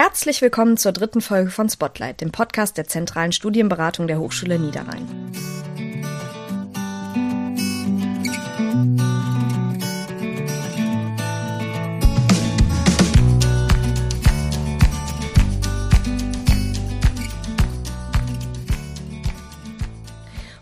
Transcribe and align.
Herzlich 0.00 0.42
willkommen 0.42 0.76
zur 0.76 0.92
dritten 0.92 1.20
Folge 1.20 1.50
von 1.50 1.68
Spotlight, 1.68 2.20
dem 2.20 2.30
Podcast 2.30 2.76
der 2.78 2.86
zentralen 2.86 3.32
Studienberatung 3.32 4.06
der 4.06 4.20
Hochschule 4.20 4.56
Niederrhein. 4.56 5.04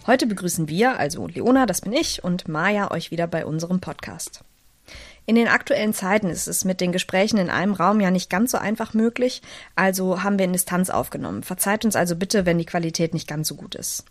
Heute 0.07 0.27
begrüßen 0.27 0.71
wir, 0.71 0.99
also 0.99 1.27
Leona, 1.27 1.67
das 1.67 1.83
bin 1.83 1.93
ich, 1.93 2.25
und 2.25 2.49
Maja 2.49 2.91
euch 2.91 3.11
wieder 3.11 3.27
bei 3.27 3.45
unserem 3.45 3.81
Podcast. 3.81 4.41
In 5.29 5.35
den 5.35 5.49
aktuellen 5.49 5.93
Zeiten 5.93 6.29
ist 6.29 6.47
es 6.47 6.65
mit 6.65 6.81
den 6.81 6.93
Gesprächen 6.93 7.39
in 7.39 7.51
einem 7.51 7.75
Raum 7.75 8.01
ja 8.01 8.13
nicht 8.13 8.31
ganz 8.31 8.53
so 8.53 8.59
einfach 8.59 8.95
möglich, 8.95 9.43
also 9.75 10.23
haben 10.23 10.39
wir 10.39 10.45
in 10.45 10.53
Distanz 10.53 10.89
aufgenommen. 10.89 11.43
Verzeiht 11.43 11.85
uns 11.85 11.97
also 11.97 12.15
bitte, 12.15 12.47
wenn 12.47 12.59
die 12.59 12.65
Qualität 12.65 13.13
nicht 13.13 13.27
ganz 13.27 13.49
so 13.49 13.57
gut 13.57 13.75
ist. 13.75 14.05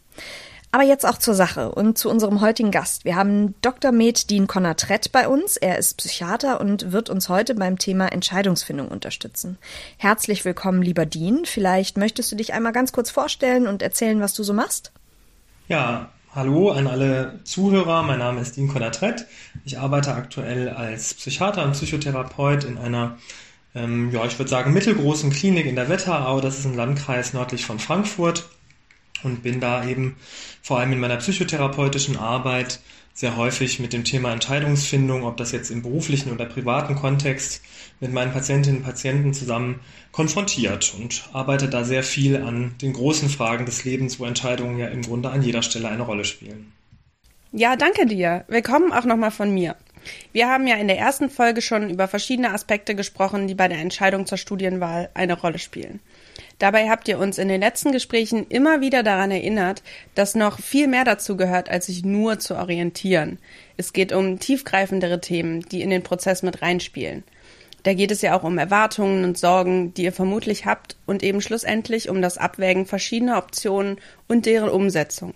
Aber 0.74 0.84
jetzt 0.84 1.06
auch 1.06 1.18
zur 1.18 1.34
Sache 1.34 1.72
und 1.72 1.98
zu 1.98 2.10
unserem 2.10 2.42
heutigen 2.42 2.70
Gast. 2.70 3.06
Wir 3.06 3.16
haben 3.16 3.56
Dr. 3.62 3.94
Med 3.94 4.30
Dean 4.30 4.46
Conatret 4.46 5.14
bei 5.14 5.26
uns. 5.30 5.56
Er 5.56 5.78
ist 5.78 5.96
Psychiater 5.96 6.60
und 6.60 6.92
wird 6.92 7.10
uns 7.10 7.30
heute 7.30 7.56
beim 7.56 7.78
Thema 7.78 8.12
Entscheidungsfindung 8.12 8.90
unterstützen. 8.90 9.58
Herzlich 9.96 10.44
willkommen, 10.44 10.82
lieber 10.82 11.06
Dean. 11.06 11.46
Vielleicht 11.46 11.96
möchtest 11.96 12.30
du 12.34 12.36
dich 12.36 12.52
einmal 12.52 12.74
ganz 12.74 12.92
kurz 12.92 13.10
vorstellen 13.10 13.68
und 13.68 13.82
erzählen, 13.82 14.20
was 14.20 14.34
du 14.34 14.44
so 14.44 14.52
machst? 14.52 14.92
Ja, 15.70 16.10
hallo 16.34 16.72
an 16.72 16.88
alle 16.88 17.40
Zuhörer. 17.46 18.04
Mein 18.04 18.20
Name 18.20 18.42
ist 18.42 18.58
Dean 18.58 18.68
Conatret. 18.68 19.26
Ich 19.66 19.80
arbeite 19.80 20.14
aktuell 20.14 20.70
als 20.70 21.16
Psychiater 21.16 21.66
und 21.66 21.72
Psychotherapeut 21.72 22.66
in 22.66 22.78
einer, 22.78 23.18
ähm, 23.74 24.12
ja, 24.12 24.24
ich 24.26 24.38
würde 24.38 24.50
sagen, 24.50 24.74
mittelgroßen 24.74 25.32
Klinik 25.32 25.66
in 25.66 25.76
der 25.76 25.90
Wetterau. 25.90 26.40
Das 26.40 26.60
ist 26.60 26.66
ein 26.66 26.76
Landkreis 26.76 27.34
nördlich 27.34 27.66
von 27.66 27.80
Frankfurt 27.80 28.48
und 29.24 29.42
bin 29.42 29.60
da 29.60 29.84
eben 29.84 30.18
vor 30.62 30.80
allem 30.80 30.92
in 30.94 31.00
meiner 31.00 31.18
psychotherapeutischen 31.18 32.16
Arbeit 32.16 32.80
sehr 33.16 33.38
häufig 33.38 33.80
mit 33.80 33.92
dem 33.92 34.04
Thema 34.04 34.32
Entscheidungsfindung, 34.34 35.24
ob 35.24 35.38
das 35.38 35.52
jetzt 35.52 35.72
im 35.72 35.82
beruflichen 35.82 36.32
oder 36.32 36.46
privaten 36.46 36.96
Kontext, 36.96 37.64
mit 38.00 38.14
meinen 38.14 38.34
Patientinnen 38.34 38.82
und 38.82 38.86
Patienten 38.86 39.34
zusammen 39.34 39.80
konfrontiert 40.12 40.94
und 41.00 41.28
arbeite 41.34 41.70
da 41.70 41.84
sehr 41.86 42.04
viel 42.04 42.36
an 42.38 42.76
den 42.82 42.94
großen 42.94 43.30
Fragen 43.30 43.66
des 43.66 43.84
Lebens, 43.84 44.20
wo 44.20 44.26
Entscheidungen 44.26 44.78
ja 44.78 44.90
im 44.90 45.02
Grunde 45.02 45.32
an 45.32 45.42
jeder 45.42 45.64
Stelle 45.64 45.88
eine 45.88 46.04
Rolle 46.04 46.26
spielen. 46.26 46.75
Ja, 47.58 47.78
danke 47.78 48.06
dir. 48.06 48.44
Willkommen 48.50 48.92
auch 48.92 49.06
nochmal 49.06 49.32
von 49.32 49.50
mir. 49.50 49.78
Wir 50.34 50.50
haben 50.50 50.68
ja 50.68 50.76
in 50.76 50.90
der 50.90 50.98
ersten 50.98 51.30
Folge 51.30 51.62
schon 51.62 51.90
über 51.90 52.10
verschiedene 52.10 52.52
Aspekte 52.52 52.96
gesprochen, 52.96 53.48
die 53.48 53.56
bei 53.56 53.70
der 53.70 53.78
Entscheidung 53.78 54.26
zur 54.26 54.38
Studienwahl 54.38 55.10
eine 55.14 55.40
Rolle 55.40 55.58
spielen. 55.58 56.02
Dabei 56.60 56.90
habt 56.90 57.08
ihr 57.08 57.18
uns 57.18 57.38
in 57.38 57.48
den 57.48 57.62
letzten 57.62 57.94
Gesprächen 57.94 58.46
immer 58.50 58.82
wieder 58.82 59.04
daran 59.04 59.32
erinnert, 59.32 59.84
dass 60.16 60.36
noch 60.36 60.60
viel 60.60 60.90
mehr 60.90 61.06
dazu 61.06 61.38
gehört, 61.38 61.70
als 61.70 61.86
sich 61.86 62.04
nur 62.04 62.40
zu 62.40 62.58
orientieren. 62.58 63.40
Es 63.78 63.94
geht 63.94 64.12
um 64.12 64.38
tiefgreifendere 64.38 65.22
Themen, 65.22 65.62
die 65.62 65.82
in 65.82 65.92
den 65.92 66.04
Prozess 66.04 66.44
mit 66.44 66.62
reinspielen. 66.62 67.24
Da 67.86 67.94
geht 67.94 68.10
es 68.10 68.24
ja 68.24 68.36
auch 68.36 68.42
um 68.42 68.58
Erwartungen 68.58 69.24
und 69.24 69.38
Sorgen, 69.38 69.94
die 69.94 70.06
ihr 70.06 70.12
vermutlich 70.12 70.66
habt 70.66 70.98
und 71.06 71.22
eben 71.22 71.40
schlussendlich 71.40 72.10
um 72.10 72.20
das 72.20 72.40
Abwägen 72.40 72.88
verschiedener 72.88 73.38
Optionen 73.38 73.98
und 74.28 74.48
deren 74.48 74.70
Umsetzung. 74.70 75.36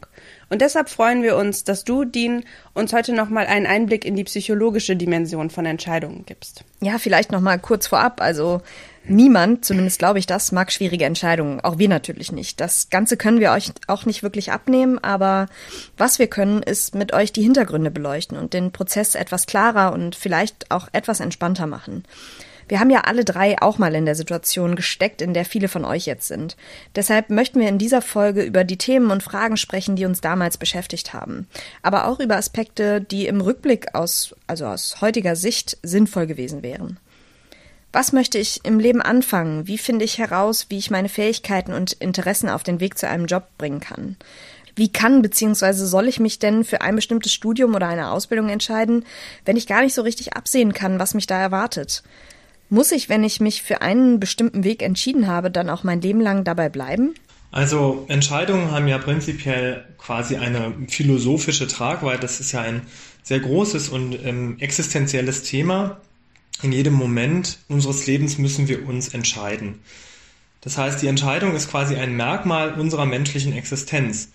Und 0.50 0.64
deshalb 0.64 0.89
freuen 0.89 1.22
wir 1.22 1.36
uns, 1.36 1.64
dass 1.64 1.83
du, 1.83 2.05
Dean, 2.05 2.44
uns 2.73 2.92
heute 2.92 3.14
nochmal 3.14 3.45
einen 3.45 3.67
Einblick 3.67 4.03
in 4.03 4.16
die 4.16 4.23
psychologische 4.23 4.95
Dimension 4.95 5.52
von 5.52 5.67
Entscheidungen 5.67 6.25
gibst. 6.25 6.64
Ja, 6.81 6.97
vielleicht 6.97 7.31
nochmal 7.31 7.59
kurz 7.59 7.86
vorab. 7.86 8.20
Also 8.20 8.64
niemand, 9.05 9.66
zumindest 9.66 10.00
glaube 10.00 10.19
ich 10.19 10.25
das, 10.25 10.52
mag 10.52 10.72
schwierige 10.72 11.05
Entscheidungen. 11.05 11.61
Auch 11.61 11.78
wir 11.78 11.89
natürlich 11.89 12.31
nicht. 12.31 12.59
Das 12.59 12.89
Ganze 12.89 13.17
können 13.17 13.39
wir 13.39 13.52
euch 13.52 13.72
auch 13.88 14.05
nicht 14.05 14.23
wirklich 14.23 14.52
abnehmen, 14.52 15.00
aber 15.00 15.47
was 15.97 16.19
wir 16.19 16.28
können, 16.28 16.64
ist 16.64 16.95
mit 16.95 17.14
euch 17.14 17.32
die 17.32 17.43
Hintergründe 17.43 17.92
beleuchten 17.92 18.38
und 18.38 18.54
den 18.54 18.71
Prozess 18.71 19.15
etwas 19.15 19.45
klarer 19.45 19.93
und 19.93 20.15
vielleicht 20.15 20.71
auch 20.71 20.88
etwas 20.92 21.20
entspannter 21.20 21.67
machen. 21.67 22.04
Wir 22.70 22.80
haben 22.80 22.92
ja 22.92 23.02
alle 23.02 23.26
drei 23.26 23.59
auch 23.59 23.80
mal 23.80 23.95
in 23.95 24.05
der 24.05 24.14
Situation 24.14 24.76
gesteckt, 24.76 25.23
in 25.23 25.33
der 25.33 25.43
viele 25.43 25.67
von 25.67 25.86
euch 25.86 26.05
jetzt 26.05 26.27
sind. 26.27 26.55
Deshalb 26.95 27.32
möchten 27.32 27.59
wir 27.59 27.67
in 27.67 27.80
dieser 27.80 28.04
Folge 28.04 28.43
über 28.43 28.64
die 28.64 28.77
Themen 28.77 29.09
und 29.09 29.23
Fragen 29.23 29.58
sprechen, 29.58 29.95
die 29.95 30.05
uns 30.05 30.21
damals 30.21 30.58
beschäftigt 30.58 31.11
haben. 31.11 31.48
Aber 31.82 32.08
auch 32.08 32.20
über 32.20 32.38
Aspekte, 32.38 33.02
die 33.02 33.26
im 33.26 33.42
Rückblick 33.42 33.95
aus, 33.95 34.36
also 34.45 34.67
aus 34.67 35.02
heutiger 35.02 35.36
Sicht 35.36 35.80
sinnvoll 35.82 36.27
gewesen 36.27 36.61
wären. 36.61 36.99
Was 37.92 38.14
möchte 38.14 38.38
ich 38.38 38.61
im 38.64 38.80
Leben 38.80 39.02
anfangen? 39.02 39.67
Wie 39.67 39.80
finde 39.80 40.05
ich 40.05 40.20
heraus, 40.20 40.67
wie 40.70 40.77
ich 40.77 40.92
meine 40.92 41.10
Fähigkeiten 41.10 41.73
und 41.73 41.94
Interessen 41.94 42.50
auf 42.50 42.61
den 42.61 42.80
Weg 42.80 42.98
zu 42.98 43.08
einem 43.08 43.26
Job 43.26 43.48
bringen 43.58 43.80
kann? 43.80 44.16
Wie 44.76 44.89
kann 44.92 45.22
bzw. 45.22 45.73
soll 45.73 46.08
ich 46.08 46.20
mich 46.20 46.39
denn 46.39 46.64
für 46.64 46.82
ein 46.82 46.95
bestimmtes 46.95 47.33
Studium 47.33 47.73
oder 47.76 47.88
eine 47.88 48.11
Ausbildung 48.11 48.50
entscheiden, 48.50 49.05
wenn 49.44 49.58
ich 49.58 49.67
gar 49.67 49.82
nicht 49.82 49.95
so 49.95 50.04
richtig 50.04 50.33
absehen 50.33 50.73
kann, 50.73 51.00
was 51.00 51.16
mich 51.16 51.27
da 51.27 51.39
erwartet? 51.39 52.04
Muss 52.70 52.92
ich, 52.92 53.10
wenn 53.10 53.23
ich 53.23 53.39
mich 53.39 53.64
für 53.64 53.82
einen 53.82 54.20
bestimmten 54.20 54.64
Weg 54.64 54.83
entschieden 54.83 55.26
habe, 55.26 55.50
dann 55.50 55.70
auch 55.70 55.83
mein 55.83 56.02
Leben 56.02 56.21
lang 56.21 56.44
dabei 56.44 56.70
bleiben? 56.70 57.16
Also 57.52 58.06
Entscheidungen 58.08 58.70
haben 58.70 58.88
ja 58.88 59.00
prinzipiell 59.00 59.83
quasi 59.98 60.38
eine 60.38 60.73
philosophische 60.88 61.67
Tragweite. 61.67 62.21
Das 62.21 62.39
ist 62.39 62.52
ja 62.52 62.61
ein 62.61 62.83
sehr 63.23 63.39
großes 63.39 63.89
und 63.89 64.14
ähm, 64.23 64.58
existenzielles 64.60 65.42
Thema. 65.44 66.00
In 66.61 66.71
jedem 66.71 66.93
Moment 66.93 67.59
unseres 67.67 68.05
Lebens 68.05 68.37
müssen 68.37 68.67
wir 68.67 68.87
uns 68.87 69.09
entscheiden. 69.09 69.80
Das 70.61 70.77
heißt, 70.77 71.02
die 71.02 71.08
Entscheidung 71.08 71.55
ist 71.55 71.70
quasi 71.70 71.95
ein 71.95 72.17
Merkmal 72.17 72.73
unserer 72.73 73.05
menschlichen 73.05 73.53
Existenz 73.53 74.30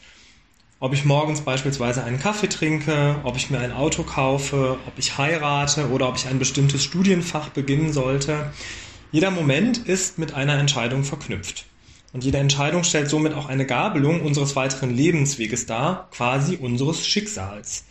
ob 0.84 0.92
ich 0.92 1.06
morgens 1.06 1.40
beispielsweise 1.40 2.04
einen 2.04 2.18
Kaffee 2.18 2.48
trinke, 2.48 3.16
ob 3.22 3.36
ich 3.36 3.48
mir 3.48 3.58
ein 3.58 3.72
Auto 3.72 4.02
kaufe, 4.02 4.76
ob 4.86 4.98
ich 4.98 5.16
heirate 5.16 5.88
oder 5.88 6.10
ob 6.10 6.16
ich 6.16 6.26
ein 6.26 6.38
bestimmtes 6.38 6.84
Studienfach 6.84 7.48
beginnen 7.48 7.90
sollte. 7.94 8.52
Jeder 9.10 9.30
Moment 9.30 9.78
ist 9.78 10.18
mit 10.18 10.34
einer 10.34 10.58
Entscheidung 10.58 11.02
verknüpft. 11.02 11.64
Und 12.12 12.22
jede 12.22 12.36
Entscheidung 12.36 12.84
stellt 12.84 13.08
somit 13.08 13.32
auch 13.32 13.46
eine 13.46 13.64
Gabelung 13.64 14.20
unseres 14.20 14.56
weiteren 14.56 14.94
Lebensweges 14.94 15.64
dar, 15.64 16.10
quasi 16.10 16.56
unseres 16.56 17.06
Schicksals. 17.06 17.86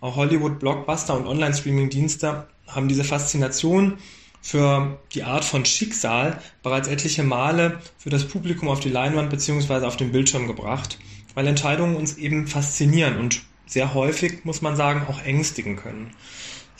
Auch 0.00 0.16
Hollywood, 0.16 0.60
Blockbuster 0.60 1.18
und 1.18 1.26
Online-Streaming-Dienste 1.26 2.46
haben 2.74 2.88
diese 2.88 3.04
Faszination 3.04 3.98
für 4.42 4.98
die 5.12 5.22
Art 5.22 5.44
von 5.44 5.64
Schicksal 5.64 6.40
bereits 6.62 6.88
etliche 6.88 7.22
Male 7.22 7.80
für 7.98 8.10
das 8.10 8.26
Publikum 8.26 8.68
auf 8.68 8.80
die 8.80 8.88
Leinwand 8.88 9.30
bzw. 9.30 9.84
auf 9.84 9.96
den 9.96 10.12
Bildschirm 10.12 10.46
gebracht 10.46 10.98
weil 11.34 11.46
Entscheidungen 11.46 11.96
uns 11.96 12.18
eben 12.18 12.46
faszinieren 12.46 13.18
und 13.18 13.42
sehr 13.66 13.94
häufig, 13.94 14.44
muss 14.44 14.62
man 14.62 14.76
sagen, 14.76 15.06
auch 15.08 15.22
ängstigen 15.22 15.76
können. 15.76 16.10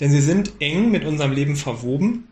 Denn 0.00 0.10
sie 0.10 0.20
sind 0.20 0.52
eng 0.60 0.90
mit 0.90 1.04
unserem 1.04 1.32
Leben 1.32 1.56
verwoben, 1.56 2.28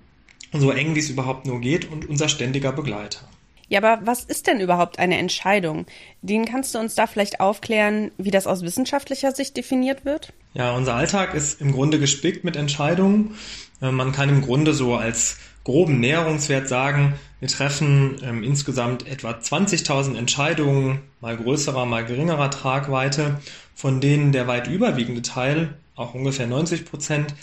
so 0.52 0.70
eng 0.70 0.94
wie 0.94 1.00
es 1.00 1.10
überhaupt 1.10 1.46
nur 1.46 1.60
geht 1.60 1.90
und 1.90 2.08
unser 2.08 2.28
ständiger 2.28 2.72
Begleiter. 2.72 3.28
Ja, 3.68 3.82
aber 3.82 4.06
was 4.06 4.24
ist 4.24 4.46
denn 4.46 4.60
überhaupt 4.60 4.98
eine 4.98 5.18
Entscheidung? 5.18 5.86
Den 6.22 6.46
kannst 6.46 6.74
du 6.74 6.78
uns 6.78 6.94
da 6.94 7.06
vielleicht 7.06 7.40
aufklären, 7.40 8.10
wie 8.16 8.30
das 8.30 8.46
aus 8.46 8.62
wissenschaftlicher 8.62 9.32
Sicht 9.32 9.56
definiert 9.56 10.04
wird? 10.04 10.32
Ja, 10.54 10.74
unser 10.74 10.94
Alltag 10.94 11.34
ist 11.34 11.60
im 11.60 11.72
Grunde 11.72 11.98
gespickt 11.98 12.44
mit 12.44 12.56
Entscheidungen. 12.56 13.36
Äh, 13.82 13.90
man 13.90 14.12
kann 14.12 14.28
im 14.30 14.40
Grunde 14.40 14.72
so 14.72 14.94
als 14.94 15.38
groben 15.64 16.00
Näherungswert 16.00 16.66
sagen, 16.66 17.14
wir 17.40 17.48
treffen 17.48 18.16
ähm, 18.22 18.42
insgesamt 18.42 19.06
etwa 19.06 19.32
20.000 19.32 20.16
Entscheidungen, 20.16 21.00
mal 21.20 21.36
größerer, 21.36 21.84
mal 21.84 22.04
geringerer 22.04 22.50
Tragweite, 22.50 23.38
von 23.74 24.00
denen 24.00 24.32
der 24.32 24.46
weit 24.46 24.66
überwiegende 24.66 25.22
Teil, 25.22 25.74
auch 25.94 26.14
ungefähr 26.14 26.46
90 26.46 26.86
Prozent, 26.86 27.34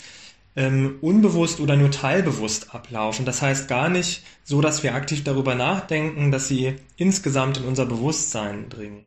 ähm, 0.56 0.96
unbewusst 1.02 1.60
oder 1.60 1.76
nur 1.76 1.90
teilbewusst 1.90 2.74
ablaufen. 2.74 3.24
Das 3.24 3.42
heißt 3.42 3.68
gar 3.68 3.88
nicht 3.88 4.24
so, 4.42 4.60
dass 4.60 4.82
wir 4.82 4.94
aktiv 4.94 5.22
darüber 5.22 5.54
nachdenken, 5.54 6.32
dass 6.32 6.48
sie 6.48 6.74
insgesamt 6.96 7.58
in 7.58 7.64
unser 7.64 7.86
Bewusstsein 7.86 8.68
dringen. 8.68 9.04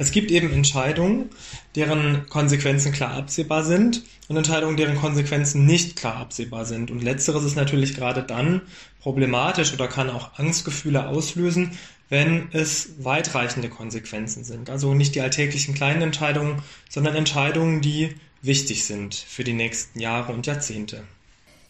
Es 0.00 0.12
gibt 0.12 0.30
eben 0.30 0.52
Entscheidungen, 0.52 1.28
deren 1.74 2.28
Konsequenzen 2.28 2.92
klar 2.92 3.14
absehbar 3.14 3.64
sind 3.64 4.04
und 4.28 4.36
Entscheidungen, 4.36 4.76
deren 4.76 4.96
Konsequenzen 4.96 5.66
nicht 5.66 5.96
klar 5.96 6.16
absehbar 6.16 6.64
sind. 6.64 6.92
Und 6.92 7.02
letzteres 7.02 7.44
ist 7.44 7.56
natürlich 7.56 7.96
gerade 7.96 8.22
dann 8.22 8.62
problematisch 9.00 9.72
oder 9.74 9.88
kann 9.88 10.08
auch 10.08 10.38
Angstgefühle 10.38 11.08
auslösen, 11.08 11.72
wenn 12.08 12.48
es 12.52 13.04
weitreichende 13.04 13.68
Konsequenzen 13.68 14.44
sind. 14.44 14.70
Also 14.70 14.94
nicht 14.94 15.16
die 15.16 15.20
alltäglichen 15.20 15.74
kleinen 15.74 16.02
Entscheidungen, 16.02 16.62
sondern 16.88 17.16
Entscheidungen, 17.16 17.80
die 17.80 18.14
wichtig 18.42 18.84
sind 18.84 19.14
für 19.14 19.44
die 19.44 19.52
nächsten 19.52 20.00
Jahre 20.00 20.32
und 20.32 20.46
Jahrzehnte. 20.46 21.02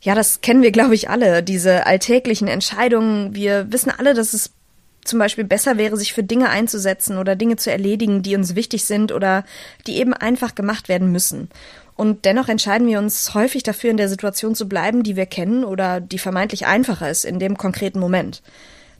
Ja, 0.01 0.15
das 0.15 0.41
kennen 0.41 0.63
wir, 0.63 0.71
glaube 0.71 0.95
ich, 0.95 1.11
alle, 1.11 1.43
diese 1.43 1.87
alltäglichen 1.87 2.49
Entscheidungen. 2.49 3.35
Wir 3.35 3.73
wissen 3.73 3.91
alle, 3.91 4.15
dass 4.15 4.33
es 4.33 4.53
zum 5.05 5.19
Beispiel 5.19 5.45
besser 5.45 5.79
wäre, 5.79 5.97
sich 5.97 6.13
für 6.13 6.23
Dinge 6.23 6.51
einzusetzen 6.51 7.19
oder 7.19 7.35
Dinge 7.35 7.57
zu 7.57 7.73
erledigen, 7.73 8.23
die 8.23 8.37
uns 8.37 8.55
wichtig 8.55 8.85
sind 8.85 9.11
oder 9.11 9.45
die 9.87 9.97
eben 9.97 10.13
einfach 10.13 10.55
gemacht 10.55 10.89
werden 10.89 11.11
müssen. 11.11 11.49
Und 11.97 12.25
dennoch 12.27 12.49
entscheiden 12.49 12.87
wir 12.87 12.99
uns 12.99 13.35
häufig 13.35 13.65
dafür, 13.65 13.91
in 13.91 13.97
der 13.97 14.09
Situation 14.09 14.55
zu 14.55 14.69
bleiben, 14.69 15.03
die 15.03 15.17
wir 15.17 15.27
kennen 15.27 15.65
oder 15.65 16.01
die 16.01 16.19
vermeintlich 16.19 16.67
einfacher 16.67 17.11
ist 17.11 17.25
in 17.25 17.41
dem 17.41 17.57
konkreten 17.57 17.99
Moment. 17.99 18.43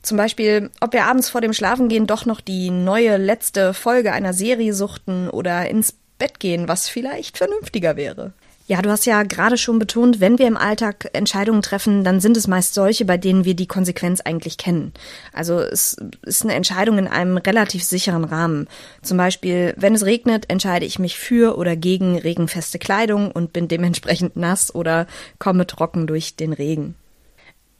Zum 0.01 0.17
Beispiel, 0.17 0.69
ob 0.81 0.93
wir 0.93 1.05
abends 1.05 1.29
vor 1.29 1.41
dem 1.41 1.53
Schlafengehen 1.53 2.07
doch 2.07 2.25
noch 2.25 2.41
die 2.41 2.71
neue 2.71 3.17
letzte 3.17 3.73
Folge 3.73 4.11
einer 4.11 4.33
Serie 4.33 4.73
suchten 4.73 5.29
oder 5.29 5.69
ins 5.69 5.93
Bett 6.19 6.39
gehen, 6.39 6.67
was 6.67 6.87
vielleicht 6.87 7.37
vernünftiger 7.37 7.95
wäre. 7.95 8.33
Ja, 8.69 8.83
du 8.83 8.91
hast 8.91 9.07
ja 9.07 9.23
gerade 9.23 9.57
schon 9.57 9.79
betont, 9.79 10.19
wenn 10.19 10.37
wir 10.37 10.45
im 10.45 10.55
Alltag 10.55 11.09
Entscheidungen 11.13 11.63
treffen, 11.63 12.03
dann 12.03 12.19
sind 12.19 12.37
es 12.37 12.45
meist 12.45 12.75
solche, 12.75 13.03
bei 13.03 13.17
denen 13.17 13.43
wir 13.43 13.55
die 13.55 13.65
Konsequenz 13.65 14.21
eigentlich 14.21 14.59
kennen. 14.59 14.93
Also 15.33 15.59
es 15.59 15.97
ist 16.21 16.43
eine 16.43 16.53
Entscheidung 16.53 16.99
in 16.99 17.07
einem 17.07 17.37
relativ 17.37 17.83
sicheren 17.83 18.25
Rahmen. 18.25 18.67
Zum 19.01 19.17
Beispiel, 19.17 19.73
wenn 19.75 19.95
es 19.95 20.05
regnet, 20.05 20.51
entscheide 20.51 20.85
ich 20.85 20.99
mich 20.99 21.17
für 21.17 21.57
oder 21.57 21.75
gegen 21.75 22.15
regenfeste 22.15 22.77
Kleidung 22.77 23.31
und 23.31 23.53
bin 23.53 23.67
dementsprechend 23.67 24.35
nass 24.35 24.75
oder 24.75 25.07
komme 25.39 25.65
trocken 25.65 26.05
durch 26.05 26.35
den 26.35 26.53
Regen. 26.53 26.93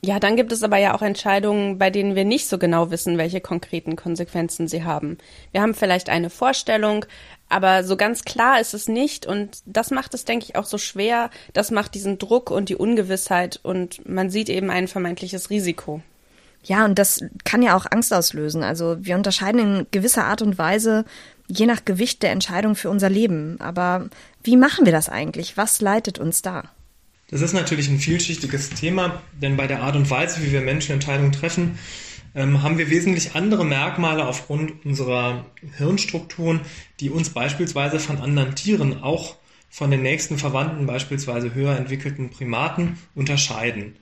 Ja, 0.02 0.18
dann 0.20 0.38
gibt 0.38 0.54
es 0.54 0.64
aber 0.64 0.78
ja 0.78 0.96
auch 0.96 1.02
Entscheidungen, 1.02 1.78
bei 1.78 1.90
denen 1.90 2.16
wir 2.16 2.24
nicht 2.24 2.48
so 2.48 2.58
genau 2.58 2.90
wissen, 2.90 3.18
welche 3.18 3.42
konkreten 3.42 3.98
Konsequenzen 3.98 4.70
sie 4.70 4.86
haben. 4.86 5.18
Wir 5.52 5.62
haben 5.62 5.74
vielleicht 5.74 6.10
eine 6.10 6.30
Vorstellung, 6.30 7.06
aber 7.50 7.84
so 7.84 7.98
ganz 7.98 8.24
klar 8.24 8.62
ist 8.62 8.74
es 8.74 8.88
nicht 8.88 9.26
und 9.26 9.58
das 9.66 9.92
macht 9.92 10.14
es, 10.14 10.24
denke 10.24 10.46
ich, 10.48 10.56
auch 10.56 10.66
so 10.66 10.78
schwer. 10.78 11.30
Das 11.52 11.70
macht 11.70 11.96
diesen 11.96 12.18
Druck 12.18 12.50
und 12.50 12.70
die 12.70 12.78
Ungewissheit 12.78 13.60
und 13.62 14.08
man 14.08 14.30
sieht 14.30 14.48
eben 14.48 14.70
ein 14.70 14.88
vermeintliches 14.88 15.50
Risiko. 15.50 16.02
Ja, 16.64 16.86
und 16.86 16.98
das 16.98 17.24
kann 17.44 17.62
ja 17.62 17.76
auch 17.76 17.86
Angst 17.90 18.14
auslösen. 18.14 18.64
Also 18.64 18.98
wir 19.00 19.16
unterscheiden 19.16 19.60
in 19.60 19.88
gewisser 19.92 20.26
Art 20.26 20.42
und 20.42 20.58
Weise 20.58 21.04
je 21.48 21.66
nach 21.66 21.84
Gewicht 21.84 22.24
der 22.24 22.32
Entscheidung 22.32 22.76
für 22.76 22.90
unser 22.90 23.10
Leben. 23.10 23.60
Aber 23.60 24.10
wie 24.44 24.56
machen 24.56 24.86
wir 24.86 24.94
das 24.94 25.10
eigentlich? 25.10 25.58
Was 25.58 25.82
leitet 25.82 26.20
uns 26.20 26.42
da? 26.42 26.64
Das 27.30 27.42
ist 27.42 27.54
natürlich 27.54 27.90
ein 27.90 28.00
vielschichtiges 28.00 28.72
Thema, 28.72 29.22
denn 29.40 29.56
bei 29.56 29.68
der 29.68 29.84
Art 29.84 29.96
und 29.96 30.10
Weise, 30.10 30.44
wie 30.44 30.52
wir 30.52 30.62
Menschen 30.62 30.94
Entscheidungen 30.94 31.32
treffen, 31.32 31.78
ähm, 32.36 32.64
haben 32.64 32.78
wir 32.78 32.90
wesentlich 32.90 33.36
andere 33.36 33.66
Merkmale 33.66 34.26
aufgrund 34.26 34.86
unserer 34.86 35.46
Hirnstrukturen, 35.78 36.62
die 37.00 37.10
uns 37.10 37.30
beispielsweise 37.30 38.00
von 38.00 38.18
anderen 38.18 38.56
Tieren, 38.56 39.04
auch 39.04 39.36
von 39.70 39.92
den 39.92 40.02
nächsten 40.02 40.40
Verwandten, 40.40 40.88
beispielsweise 40.88 41.54
höher 41.54 41.78
entwickelten 41.78 42.32
Primaten, 42.32 42.98
unterscheiden. 43.14 43.96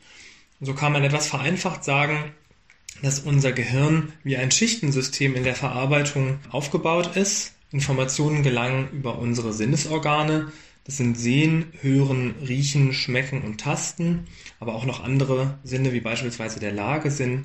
so 0.62 0.73
kann 0.73 0.94
man 0.94 1.03
etwas 1.03 1.27
vereinfacht 1.27 1.83
sagen, 1.83 2.31
dass 3.01 3.19
unser 3.19 3.51
Gehirn 3.51 4.13
wie 4.23 4.38
ein 4.38 4.50
Schichtensystem 4.50 5.35
in 5.35 5.44
der 5.44 5.56
Verarbeitung 5.56 6.39
aufgebaut 6.50 7.15
ist. 7.15 7.53
Informationen 7.71 8.44
gelangen 8.44 8.89
über 8.91 9.19
unsere 9.19 9.51
Sinnesorgane, 9.53 10.51
das 10.88 10.95
sind 10.95 11.18
Sehen, 11.18 11.74
Hören, 11.81 12.36
Riechen, 12.48 12.94
Schmecken 12.94 13.42
und 13.42 13.60
Tasten, 13.60 14.25
aber 14.60 14.74
auch 14.74 14.86
noch 14.86 15.04
andere 15.04 15.60
Sinne 15.63 15.92
wie 15.92 16.00
beispielsweise 16.00 16.62
der 16.62 16.72
Lagesinn, 16.72 17.44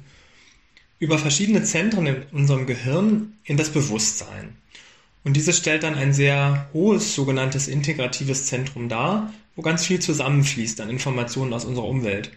über 1.01 1.19
verschiedene 1.19 1.65
Zentren 1.65 2.07
in 2.07 2.23
unserem 2.31 2.67
Gehirn 2.67 3.33
in 3.43 3.57
das 3.57 3.71
Bewusstsein. 3.71 4.57
Und 5.25 5.37
dieses 5.37 5.59
stellt 5.59 5.83
dann 5.83 5.97
ein 5.97 6.13
sehr 6.13 6.69
hohes 6.73 7.17
sogenanntes 7.17 7.67
integratives 7.67 8.47
Zentrum 8.47 8.89
dar, 8.89 9.35
wo 9.57 9.63
ganz 9.63 9.85
viel 9.85 9.99
zusammenfließt 9.99 10.81
an 10.81 10.89
Informationen 10.89 11.53
aus 11.53 11.65
unserer 11.65 11.87
Umwelt. 11.89 12.31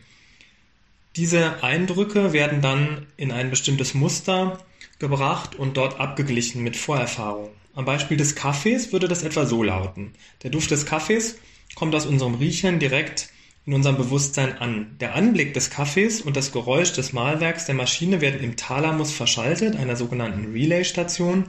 Diese 1.15 1.63
Eindrücke 1.63 2.33
werden 2.33 2.61
dann 2.61 3.05
in 3.15 3.31
ein 3.31 3.51
bestimmtes 3.51 3.93
Muster 3.93 4.57
gebracht 4.97 5.55
und 5.55 5.77
dort 5.77 5.99
abgeglichen 5.99 6.63
mit 6.63 6.75
Vorerfahrungen. 6.75 7.51
Am 7.75 7.83
Beispiel 7.83 8.15
des 8.15 8.35
Kaffees 8.35 8.93
würde 8.93 9.09
das 9.09 9.23
etwa 9.23 9.45
so 9.45 9.61
lauten. 9.61 10.13
Der 10.43 10.49
Duft 10.49 10.71
des 10.71 10.85
Kaffees 10.85 11.37
kommt 11.75 11.93
aus 11.93 12.05
unserem 12.05 12.35
Riechen 12.35 12.79
direkt 12.79 13.29
in 13.65 13.73
unserem 13.73 13.97
Bewusstsein 13.97 14.57
an. 14.59 14.95
Der 15.01 15.13
Anblick 15.13 15.53
des 15.53 15.71
Kaffees 15.71 16.21
und 16.21 16.37
das 16.37 16.53
Geräusch 16.53 16.93
des 16.93 17.11
Mahlwerks 17.11 17.65
der 17.65 17.75
Maschine 17.75 18.21
werden 18.21 18.41
im 18.41 18.55
Thalamus 18.55 19.11
verschaltet, 19.11 19.75
einer 19.75 19.97
sogenannten 19.97 20.53
Relay-Station, 20.53 21.47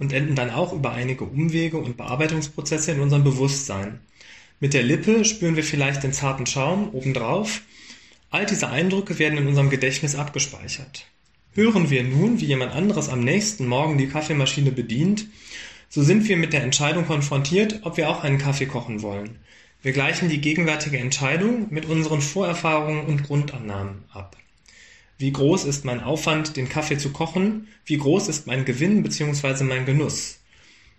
und 0.00 0.12
enden 0.12 0.34
dann 0.34 0.50
auch 0.50 0.72
über 0.72 0.92
einige 0.92 1.24
Umwege 1.24 1.78
und 1.78 1.96
Bearbeitungsprozesse 1.96 2.92
in 2.92 3.00
unserem 3.00 3.22
Bewusstsein. 3.22 4.00
Mit 4.58 4.74
der 4.74 4.82
Lippe 4.82 5.24
spüren 5.24 5.54
wir 5.54 5.64
vielleicht 5.64 6.02
den 6.02 6.12
zarten 6.12 6.46
Schaum 6.46 6.92
obendrauf. 6.92 7.62
All 8.30 8.46
diese 8.46 8.68
Eindrücke 8.68 9.20
werden 9.20 9.38
in 9.38 9.46
unserem 9.46 9.70
Gedächtnis 9.70 10.16
abgespeichert. 10.16 11.06
Hören 11.54 11.90
wir 11.90 12.02
nun, 12.02 12.40
wie 12.40 12.46
jemand 12.46 12.72
anderes 12.72 13.08
am 13.08 13.20
nächsten 13.20 13.66
Morgen 13.66 13.98
die 13.98 14.08
Kaffeemaschine 14.08 14.72
bedient, 14.72 15.26
so 15.88 16.02
sind 16.02 16.28
wir 16.28 16.36
mit 16.36 16.52
der 16.52 16.62
Entscheidung 16.62 17.06
konfrontiert, 17.06 17.80
ob 17.82 17.96
wir 17.96 18.10
auch 18.10 18.22
einen 18.22 18.38
Kaffee 18.38 18.66
kochen 18.66 19.02
wollen. 19.02 19.38
Wir 19.80 19.92
gleichen 19.92 20.28
die 20.28 20.40
gegenwärtige 20.40 20.98
Entscheidung 20.98 21.68
mit 21.70 21.86
unseren 21.86 22.20
Vorerfahrungen 22.20 23.06
und 23.06 23.22
Grundannahmen 23.22 24.04
ab. 24.12 24.36
Wie 25.18 25.32
groß 25.32 25.64
ist 25.64 25.84
mein 25.84 26.02
Aufwand, 26.02 26.56
den 26.56 26.68
Kaffee 26.68 26.98
zu 26.98 27.10
kochen? 27.10 27.68
Wie 27.84 27.98
groß 27.98 28.28
ist 28.28 28.46
mein 28.46 28.64
Gewinn 28.64 29.02
bzw. 29.02 29.64
mein 29.64 29.86
Genuss? 29.86 30.40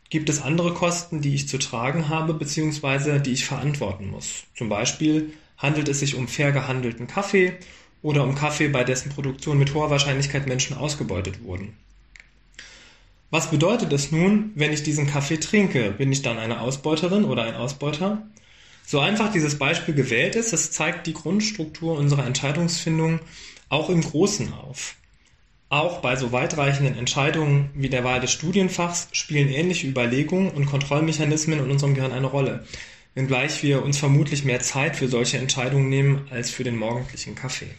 Gibt 0.09 0.27
es 0.29 0.41
andere 0.41 0.73
Kosten, 0.73 1.21
die 1.21 1.35
ich 1.35 1.47
zu 1.47 1.59
tragen 1.59 2.09
habe 2.09 2.33
bzw. 2.33 3.19
die 3.19 3.33
ich 3.33 3.45
verantworten 3.45 4.09
muss? 4.09 4.45
Zum 4.55 4.69
Beispiel 4.69 5.33
handelt 5.57 5.87
es 5.87 5.99
sich 5.99 6.15
um 6.15 6.27
fair 6.27 6.51
gehandelten 6.51 7.05
Kaffee 7.05 7.53
oder 8.01 8.23
um 8.23 8.33
Kaffee, 8.33 8.69
bei 8.69 8.83
dessen 8.83 9.09
Produktion 9.09 9.59
mit 9.59 9.73
hoher 9.73 9.89
Wahrscheinlichkeit 9.89 10.47
Menschen 10.47 10.75
ausgebeutet 10.75 11.43
wurden. 11.43 11.73
Was 13.31 13.51
bedeutet 13.51 13.93
es 13.93 14.11
nun, 14.11 14.51
wenn 14.55 14.73
ich 14.73 14.81
diesen 14.81 15.05
Kaffee 15.05 15.37
trinke? 15.37 15.91
Bin 15.91 16.11
ich 16.11 16.23
dann 16.23 16.39
eine 16.39 16.61
Ausbeuterin 16.61 17.25
oder 17.25 17.43
ein 17.43 17.53
Ausbeuter? 17.53 18.27
So 18.87 18.99
einfach 18.99 19.31
dieses 19.31 19.59
Beispiel 19.59 19.93
gewählt 19.93 20.35
ist, 20.35 20.51
es 20.51 20.71
zeigt 20.71 21.05
die 21.05 21.13
Grundstruktur 21.13 21.95
unserer 21.95 22.25
Entscheidungsfindung 22.25 23.19
auch 23.69 23.91
im 23.91 24.01
Großen 24.01 24.51
auf. 24.53 24.95
Auch 25.69 25.99
bei 25.99 26.15
so 26.15 26.31
weitreichenden 26.31 26.97
Entscheidungen 26.97 27.69
wie 27.75 27.89
der 27.89 28.03
Wahl 28.03 28.19
des 28.19 28.31
Studienfachs 28.31 29.09
spielen 29.11 29.49
ähnliche 29.49 29.85
Überlegungen 29.85 30.49
und 30.49 30.65
Kontrollmechanismen 30.65 31.59
in 31.59 31.69
unserem 31.69 31.93
Gehirn 31.93 32.11
eine 32.11 32.25
Rolle, 32.25 32.65
wenngleich 33.13 33.61
wir 33.61 33.83
uns 33.83 33.99
vermutlich 33.99 34.43
mehr 34.43 34.61
Zeit 34.61 34.95
für 34.95 35.07
solche 35.07 35.37
Entscheidungen 35.37 35.89
nehmen 35.89 36.27
als 36.31 36.49
für 36.49 36.63
den 36.63 36.75
morgendlichen 36.75 37.35
Kaffee. 37.35 37.69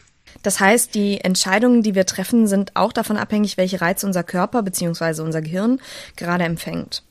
Das 0.43 0.61
heißt, 0.61 0.95
die 0.95 1.21
Entscheidungen, 1.21 1.83
die 1.83 1.95
wir 1.95 2.07
treffen, 2.07 2.47
sind 2.47 2.77
auch 2.77 2.93
davon 2.93 3.17
abhängig, 3.17 3.57
welche 3.57 3.81
Reize 3.81 4.07
unser 4.07 4.23
Körper 4.23 4.63
bzw. 4.63 5.23
unser 5.23 5.43
Gehirn 5.43 5.81
gerade 6.17 6.45
empfängt. 6.45 7.03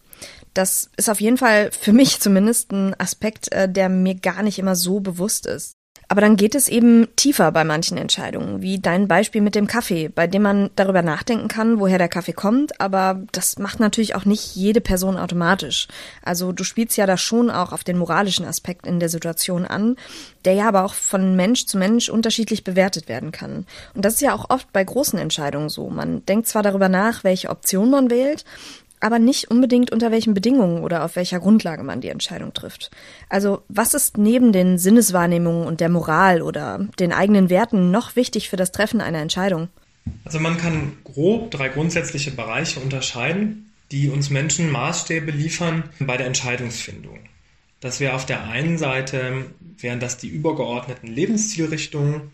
Das 0.54 0.90
ist 0.98 1.10
auf 1.10 1.22
jeden 1.22 1.38
Fall 1.38 1.72
für 1.72 1.94
mich 1.94 2.20
zumindest 2.20 2.72
ein 2.72 3.00
Aspekt, 3.00 3.52
äh, 3.52 3.70
der 3.70 3.90
mir 3.90 4.16
gar 4.16 4.44
nicht 4.44 4.60
immer 4.60 4.76
so 4.76 5.00
bewusst 5.00 5.46
ist. 5.46 5.74
Aber 6.12 6.22
dann 6.22 6.38
geht 6.38 6.56
es 6.56 6.68
eben 6.68 7.08
tiefer 7.16 7.52
bei 7.52 7.64
manchen 7.64 7.96
Entscheidungen, 7.96 8.64
wie 8.64 8.80
dein 8.80 9.08
Beispiel 9.08 9.42
mit 9.42 9.54
dem 9.54 9.68
Kaffee, 9.68 10.10
bei 10.10 10.26
dem 10.26 10.42
man 10.42 10.72
darüber 10.76 11.04
nachdenken 11.04 11.48
kann, 11.48 11.80
woher 11.80 12.00
der 12.00 12.10
Kaffee 12.10 12.34
kommt, 12.34 12.82
aber 12.82 13.22
das 13.32 13.60
macht 13.60 13.80
natürlich 13.80 14.16
auch 14.16 14.26
nicht 14.26 14.56
jede 14.56 14.82
Person 14.82 15.18
automatisch. 15.18 15.88
Also 16.24 16.52
du 16.52 16.64
spielst 16.64 16.98
ja 16.98 17.06
da 17.06 17.16
schon 17.16 17.52
auch 17.52 17.72
auf 17.74 17.84
den 17.84 18.00
moralischen 18.00 18.44
Aspekt 18.44 18.88
in 18.88 19.00
der 19.00 19.10
Situation 19.10 19.66
an, 19.66 19.98
der 20.46 20.54
ja 20.54 20.68
aber 20.68 20.84
auch 20.84 20.96
von 20.96 21.36
Mensch 21.36 21.68
zu 21.68 21.78
Mensch 21.78 22.10
unterschiedlich 22.10 22.64
bewertet 22.64 23.08
werden 23.08 23.32
kann. 23.32 23.68
Und 23.94 24.04
das 24.04 24.16
ist 24.16 24.22
ja 24.22 24.34
auch 24.34 24.50
oft 24.50 24.74
bei 24.74 24.84
großen 24.84 25.20
Entscheidungen 25.20 25.70
so. 25.70 25.92
Man 25.92 26.26
denkt 26.26 26.48
zwar 26.48 26.64
darüber 26.64 26.90
nach, 26.90 27.24
welche 27.24 27.52
Option 27.52 27.92
man 27.92 28.10
wählt, 28.10 28.46
aber 29.00 29.20
nicht 29.20 29.50
unbedingt 29.50 29.92
unter 29.92 30.12
welchen 30.12 30.34
Bedingungen 30.34 30.84
oder 30.84 31.04
auf 31.04 31.16
welcher 31.16 31.40
Grundlage 31.40 31.84
man 31.84 32.02
die 32.02 32.10
Entscheidung 32.10 32.54
trifft. 32.54 32.92
Also 33.30 33.62
was 33.68 33.94
ist 33.94 34.18
neben 34.18 34.52
den 34.52 34.78
Sinneswahrnehmungen 34.78 35.66
und 35.66 35.80
der 35.80 35.90
Moral 35.90 36.42
oder 36.42 36.88
den 37.00 37.14
eigenen 37.14 37.50
Werten 37.50 37.92
noch 37.92 38.16
wichtig 38.16 38.50
für 38.50 38.58
das 38.58 38.72
Treffen 38.72 39.02
einer 39.02 39.20
Entscheidung? 39.20 39.70
Also 40.26 40.40
man 40.40 40.58
kann 40.58 40.94
grob 41.04 41.52
drei 41.52 41.70
grundsätzliche 41.70 42.32
Bereiche 42.32 42.80
unterscheiden, 42.80 43.72
die 43.92 44.10
uns 44.10 44.30
Menschen 44.30 44.72
Maßstäbe 44.72 45.32
liefern 45.32 45.84
bei 46.00 46.18
der 46.18 46.28
Entscheidungsfindung. 46.28 47.20
Das 47.80 48.00
wäre 48.00 48.14
auf 48.14 48.26
der 48.26 48.44
einen 48.44 48.78
Seite, 48.78 49.46
wären 49.78 50.00
das 50.00 50.18
die 50.18 50.28
übergeordneten 50.28 51.08
Lebenszielrichtungen, 51.08 52.32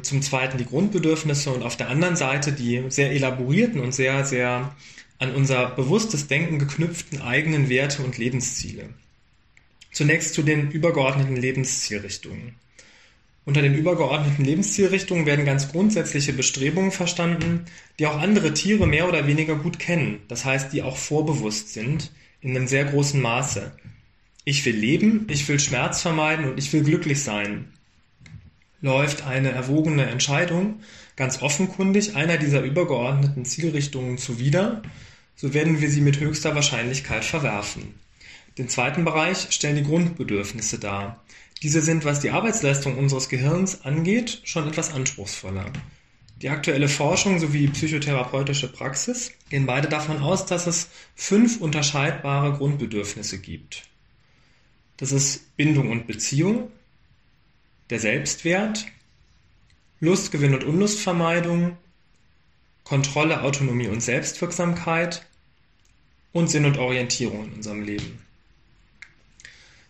zum 0.00 0.22
zweiten 0.22 0.56
die 0.56 0.64
Grundbedürfnisse 0.64 1.50
und 1.50 1.62
auf 1.62 1.76
der 1.76 1.90
anderen 1.90 2.16
Seite 2.16 2.52
die 2.52 2.82
sehr 2.88 3.12
elaborierten 3.12 3.80
und 3.80 3.92
sehr, 3.92 4.24
sehr 4.24 4.74
an 5.22 5.36
unser 5.36 5.66
bewusstes 5.66 6.26
Denken 6.26 6.58
geknüpften 6.58 7.22
eigenen 7.22 7.68
Werte 7.68 8.02
und 8.02 8.18
Lebensziele. 8.18 8.88
Zunächst 9.92 10.34
zu 10.34 10.42
den 10.42 10.72
übergeordneten 10.72 11.36
Lebenszielrichtungen. 11.36 12.56
Unter 13.44 13.62
den 13.62 13.74
übergeordneten 13.74 14.44
Lebenszielrichtungen 14.44 15.24
werden 15.24 15.44
ganz 15.44 15.70
grundsätzliche 15.70 16.32
Bestrebungen 16.32 16.90
verstanden, 16.90 17.66
die 18.00 18.06
auch 18.06 18.18
andere 18.18 18.52
Tiere 18.52 18.88
mehr 18.88 19.08
oder 19.08 19.28
weniger 19.28 19.54
gut 19.54 19.78
kennen, 19.78 20.18
das 20.26 20.44
heißt, 20.44 20.72
die 20.72 20.82
auch 20.82 20.96
vorbewusst 20.96 21.72
sind, 21.72 22.10
in 22.40 22.56
einem 22.56 22.66
sehr 22.66 22.86
großen 22.86 23.20
Maße. 23.20 23.70
Ich 24.44 24.64
will 24.64 24.74
leben, 24.74 25.28
ich 25.30 25.46
will 25.48 25.60
Schmerz 25.60 26.02
vermeiden 26.02 26.46
und 26.46 26.58
ich 26.58 26.72
will 26.72 26.82
glücklich 26.82 27.22
sein. 27.22 27.68
Läuft 28.80 29.24
eine 29.24 29.52
erwogene 29.52 30.06
Entscheidung 30.06 30.80
ganz 31.16 31.42
offenkundig 31.42 32.16
einer 32.16 32.38
dieser 32.38 32.62
übergeordneten 32.62 33.44
Zielrichtungen 33.44 34.18
zuwider, 34.18 34.82
so 35.36 35.54
werden 35.54 35.80
wir 35.80 35.90
sie 35.90 36.00
mit 36.00 36.20
höchster 36.20 36.54
Wahrscheinlichkeit 36.54 37.24
verwerfen. 37.24 37.94
Den 38.58 38.68
zweiten 38.68 39.04
Bereich 39.04 39.48
stellen 39.50 39.76
die 39.76 39.84
Grundbedürfnisse 39.84 40.78
dar. 40.78 41.22
Diese 41.62 41.80
sind, 41.80 42.04
was 42.04 42.20
die 42.20 42.30
Arbeitsleistung 42.30 42.98
unseres 42.98 43.28
Gehirns 43.28 43.84
angeht, 43.84 44.40
schon 44.44 44.68
etwas 44.68 44.92
anspruchsvoller. 44.92 45.72
Die 46.42 46.48
aktuelle 46.48 46.88
Forschung 46.88 47.38
sowie 47.38 47.68
psychotherapeutische 47.68 48.70
Praxis 48.70 49.32
gehen 49.48 49.64
beide 49.64 49.88
davon 49.88 50.18
aus, 50.18 50.44
dass 50.44 50.66
es 50.66 50.88
fünf 51.14 51.60
unterscheidbare 51.60 52.58
Grundbedürfnisse 52.58 53.38
gibt. 53.38 53.84
Das 54.96 55.12
ist 55.12 55.56
Bindung 55.56 55.90
und 55.90 56.08
Beziehung, 56.08 56.70
der 57.90 58.00
Selbstwert, 58.00 58.86
Lustgewinn 60.00 60.54
und 60.54 60.64
Unlustvermeidung, 60.64 61.76
Kontrolle, 62.84 63.42
Autonomie 63.42 63.88
und 63.88 64.02
Selbstwirksamkeit 64.02 65.24
und 66.32 66.50
Sinn 66.50 66.64
und 66.64 66.78
Orientierung 66.78 67.46
in 67.46 67.52
unserem 67.52 67.82
Leben. 67.82 68.18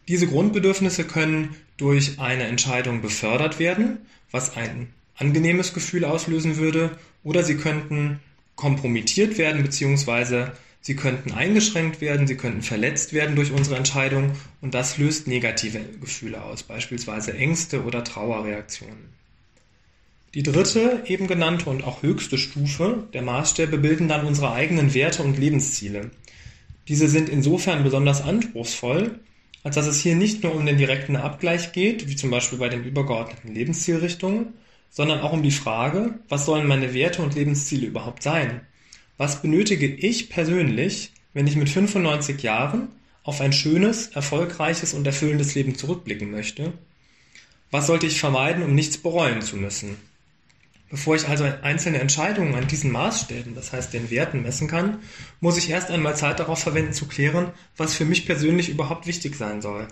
Diese 0.08 0.26
Grundbedürfnisse 0.26 1.04
können 1.04 1.56
durch 1.76 2.18
eine 2.18 2.44
Entscheidung 2.44 3.00
befördert 3.02 3.58
werden, 3.58 4.06
was 4.30 4.56
ein 4.56 4.92
angenehmes 5.16 5.75
Gefühl 5.75 6.04
auslösen 6.04 6.56
würde, 6.56 6.99
oder 7.22 7.42
sie 7.42 7.56
könnten 7.56 8.20
kompromittiert 8.56 9.38
werden, 9.38 9.62
beziehungsweise 9.62 10.52
sie 10.80 10.96
könnten 10.96 11.32
eingeschränkt 11.32 12.00
werden, 12.00 12.26
sie 12.26 12.37
könnten 12.37 12.62
verletzt 12.62 13.12
werden 13.12 13.37
durch 13.37 13.52
unsere 13.52 13.76
Entscheidung 13.76 14.32
und 14.61 14.75
das 14.75 14.99
löst 14.99 15.28
negative 15.28 15.80
Gefühle 16.00 16.42
aus, 16.42 16.64
beispielsweise 16.64 17.34
Ängste 17.34 17.84
oder 17.84 18.02
Trauerreaktionen. 18.02 19.21
Die 20.34 20.42
dritte, 20.42 21.02
eben 21.06 21.26
genannte 21.26 21.68
und 21.68 21.84
auch 21.84 22.02
höchste 22.02 22.38
Stufe 22.38 23.06
der 23.12 23.20
Maßstäbe 23.20 23.76
bilden 23.76 24.08
dann 24.08 24.24
unsere 24.24 24.52
eigenen 24.52 24.94
Werte 24.94 25.22
und 25.22 25.38
Lebensziele. 25.38 26.10
Diese 26.88 27.06
sind 27.06 27.28
insofern 27.28 27.84
besonders 27.84 28.22
anspruchsvoll, 28.22 29.20
als 29.62 29.74
dass 29.74 29.86
es 29.86 30.00
hier 30.00 30.16
nicht 30.16 30.42
nur 30.42 30.54
um 30.54 30.64
den 30.64 30.78
direkten 30.78 31.16
Abgleich 31.16 31.72
geht, 31.72 32.08
wie 32.08 32.16
zum 32.16 32.30
Beispiel 32.30 32.58
bei 32.58 32.70
den 32.70 32.82
übergeordneten 32.82 33.54
Lebenszielrichtungen, 33.54 34.54
sondern 34.88 35.20
auch 35.20 35.34
um 35.34 35.42
die 35.42 35.50
Frage, 35.50 36.14
was 36.30 36.46
sollen 36.46 36.66
meine 36.66 36.94
Werte 36.94 37.20
und 37.20 37.34
Lebensziele 37.34 37.86
überhaupt 37.86 38.22
sein? 38.22 38.62
Was 39.18 39.42
benötige 39.42 39.86
ich 39.86 40.30
persönlich, 40.30 41.12
wenn 41.34 41.46
ich 41.46 41.56
mit 41.56 41.68
95 41.68 42.42
Jahren 42.42 42.88
auf 43.22 43.42
ein 43.42 43.52
schönes, 43.52 44.08
erfolgreiches 44.08 44.94
und 44.94 45.06
erfüllendes 45.06 45.54
Leben 45.54 45.74
zurückblicken 45.74 46.30
möchte? 46.30 46.72
Was 47.70 47.86
sollte 47.86 48.06
ich 48.06 48.18
vermeiden, 48.18 48.62
um 48.62 48.74
nichts 48.74 48.96
bereuen 48.96 49.42
zu 49.42 49.58
müssen? 49.58 49.96
Bevor 50.92 51.16
ich 51.16 51.26
also 51.26 51.44
einzelne 51.62 52.00
Entscheidungen 52.00 52.54
an 52.54 52.68
diesen 52.68 52.92
Maßstäben, 52.92 53.54
das 53.54 53.72
heißt 53.72 53.94
den 53.94 54.11
Werten 54.11 54.42
messen 54.42 54.68
kann, 54.68 54.99
muss 55.40 55.56
ich 55.56 55.70
erst 55.70 55.90
einmal 55.90 56.16
Zeit 56.16 56.38
darauf 56.38 56.58
verwenden 56.58 56.92
zu 56.92 57.08
klären, 57.08 57.50
was 57.78 57.94
für 57.94 58.04
mich 58.04 58.26
persönlich 58.26 58.68
überhaupt 58.68 59.06
wichtig 59.06 59.34
sein 59.34 59.62
soll. 59.62 59.88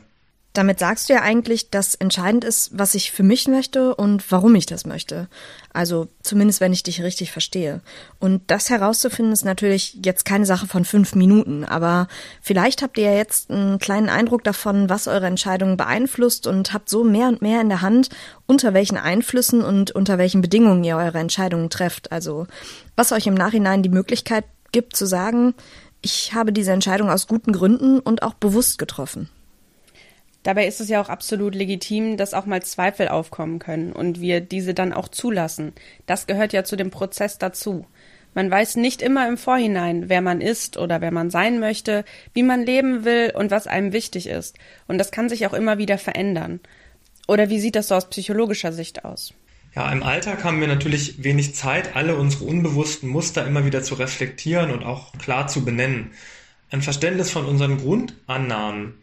Damit 0.52 0.80
sagst 0.80 1.08
du 1.08 1.12
ja 1.12 1.22
eigentlich, 1.22 1.70
dass 1.70 1.94
entscheidend 1.94 2.44
ist, 2.44 2.76
was 2.76 2.96
ich 2.96 3.12
für 3.12 3.22
mich 3.22 3.46
möchte 3.46 3.94
und 3.94 4.32
warum 4.32 4.56
ich 4.56 4.66
das 4.66 4.84
möchte. 4.84 5.28
Also 5.72 6.08
zumindest, 6.24 6.60
wenn 6.60 6.72
ich 6.72 6.82
dich 6.82 7.02
richtig 7.02 7.30
verstehe. 7.30 7.82
Und 8.18 8.42
das 8.48 8.68
herauszufinden 8.68 9.32
ist 9.32 9.44
natürlich 9.44 9.98
jetzt 10.04 10.24
keine 10.24 10.46
Sache 10.46 10.66
von 10.66 10.84
fünf 10.84 11.14
Minuten, 11.14 11.64
aber 11.64 12.08
vielleicht 12.42 12.82
habt 12.82 12.98
ihr 12.98 13.04
ja 13.04 13.14
jetzt 13.16 13.48
einen 13.50 13.78
kleinen 13.78 14.08
Eindruck 14.08 14.42
davon, 14.42 14.88
was 14.88 15.06
eure 15.06 15.26
Entscheidungen 15.26 15.76
beeinflusst 15.76 16.48
und 16.48 16.72
habt 16.72 16.88
so 16.88 17.04
mehr 17.04 17.28
und 17.28 17.42
mehr 17.42 17.60
in 17.60 17.68
der 17.68 17.82
Hand, 17.82 18.08
unter 18.46 18.74
welchen 18.74 18.96
Einflüssen 18.96 19.62
und 19.62 19.92
unter 19.92 20.18
welchen 20.18 20.40
Bedingungen 20.40 20.82
ihr 20.82 20.96
eure 20.96 21.18
Entscheidungen 21.18 21.70
trefft. 21.70 22.10
Also 22.10 22.48
was 22.96 23.12
euch 23.12 23.28
im 23.28 23.34
Nachhinein 23.34 23.84
die 23.84 23.88
Möglichkeit 23.88 24.44
gibt 24.72 24.96
zu 24.96 25.06
sagen, 25.06 25.54
ich 26.02 26.34
habe 26.34 26.52
diese 26.52 26.72
Entscheidung 26.72 27.08
aus 27.08 27.28
guten 27.28 27.52
Gründen 27.52 28.00
und 28.00 28.24
auch 28.24 28.34
bewusst 28.34 28.78
getroffen. 28.78 29.28
Dabei 30.42 30.66
ist 30.66 30.80
es 30.80 30.88
ja 30.88 31.00
auch 31.02 31.08
absolut 31.08 31.54
legitim, 31.54 32.16
dass 32.16 32.34
auch 32.34 32.46
mal 32.46 32.62
Zweifel 32.62 33.08
aufkommen 33.08 33.58
können 33.58 33.92
und 33.92 34.20
wir 34.20 34.40
diese 34.40 34.72
dann 34.72 34.92
auch 34.92 35.08
zulassen. 35.08 35.72
Das 36.06 36.26
gehört 36.26 36.52
ja 36.52 36.64
zu 36.64 36.76
dem 36.76 36.90
Prozess 36.90 37.36
dazu. 37.38 37.86
Man 38.32 38.50
weiß 38.50 38.76
nicht 38.76 39.02
immer 39.02 39.28
im 39.28 39.36
Vorhinein, 39.36 40.08
wer 40.08 40.20
man 40.20 40.40
ist 40.40 40.76
oder 40.76 41.00
wer 41.00 41.10
man 41.10 41.30
sein 41.30 41.58
möchte, 41.58 42.04
wie 42.32 42.44
man 42.44 42.64
leben 42.64 43.04
will 43.04 43.32
und 43.36 43.50
was 43.50 43.66
einem 43.66 43.92
wichtig 43.92 44.28
ist. 44.28 44.56
Und 44.86 44.98
das 44.98 45.10
kann 45.10 45.28
sich 45.28 45.46
auch 45.46 45.52
immer 45.52 45.78
wieder 45.78 45.98
verändern. 45.98 46.60
Oder 47.26 47.50
wie 47.50 47.60
sieht 47.60 47.76
das 47.76 47.88
so 47.88 47.96
aus 47.96 48.08
psychologischer 48.08 48.72
Sicht 48.72 49.04
aus? 49.04 49.34
Ja, 49.74 49.90
im 49.92 50.02
Alltag 50.02 50.42
haben 50.42 50.60
wir 50.60 50.68
natürlich 50.68 51.22
wenig 51.22 51.54
Zeit, 51.54 51.94
alle 51.94 52.16
unsere 52.16 52.44
unbewussten 52.44 53.08
Muster 53.08 53.46
immer 53.46 53.64
wieder 53.64 53.82
zu 53.82 53.94
reflektieren 53.94 54.70
und 54.70 54.84
auch 54.84 55.12
klar 55.18 55.46
zu 55.46 55.64
benennen. 55.64 56.12
Ein 56.70 56.82
Verständnis 56.82 57.30
von 57.30 57.46
unseren 57.46 57.78
Grundannahmen 57.78 58.94